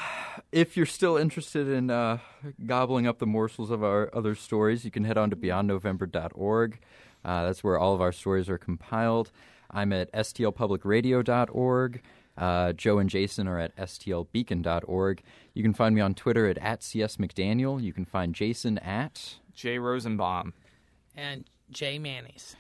if 0.53 0.77
you're 0.77 0.87
still 0.87 1.17
interested 1.17 1.69
in 1.69 1.91
uh, 1.91 2.19
gobbling 2.67 3.07
up 3.07 3.19
the 3.19 3.27
morsels 3.27 3.71
of 3.71 3.83
our 3.83 4.11
other 4.15 4.35
stories, 4.35 4.85
you 4.85 4.91
can 4.91 5.05
head 5.05 5.19
on 5.19 5.31
to 5.31 5.37
beyondnovember.org. 5.37 6.79
Uh, 7.25 7.45
that's 7.45 7.63
where 7.63 7.79
all 7.79 7.95
of 7.95 8.01
our 8.01 8.13
stories 8.13 8.49
are 8.49 8.59
compiled. 8.59 9.31
I'm 9.71 9.93
at 9.93 10.13
stlpublicradio.org. 10.13 12.03
Uh, 12.37 12.73
Jo 12.73 12.99
and 12.99 13.11
Jason 13.11 13.49
are 13.49 13.59
at 13.59 13.77
stlbeacon.org. 13.77 15.23
You 15.55 15.63
can 15.63 15.75
find 15.75 15.95
me 15.95 16.01
on 16.01 16.15
Twitter 16.15 16.47
at, 16.49 16.57
at 16.59 16.81
csmcdaniel. 16.81 17.83
You 17.83 17.93
can 17.93 18.05
find 18.05 18.35
Jason 18.35 18.79
at. 18.79 19.35
Jay 19.53 19.79
Rosenbaum. 19.79 20.55
And 21.17 21.45
Jay 21.71 21.99
Mannies. 21.99 22.55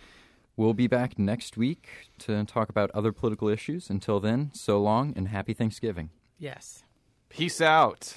We'll 0.56 0.74
be 0.74 0.88
back 0.88 1.16
next 1.16 1.56
week 1.56 2.10
to 2.18 2.44
talk 2.44 2.68
about 2.68 2.90
other 2.90 3.12
political 3.12 3.48
issues. 3.48 3.88
Until 3.88 4.18
then, 4.18 4.50
so 4.52 4.82
long 4.82 5.14
and 5.16 5.28
happy 5.28 5.54
Thanksgiving. 5.54 6.10
Yes. 6.36 6.82
Peace 7.28 7.60
out. 7.60 8.14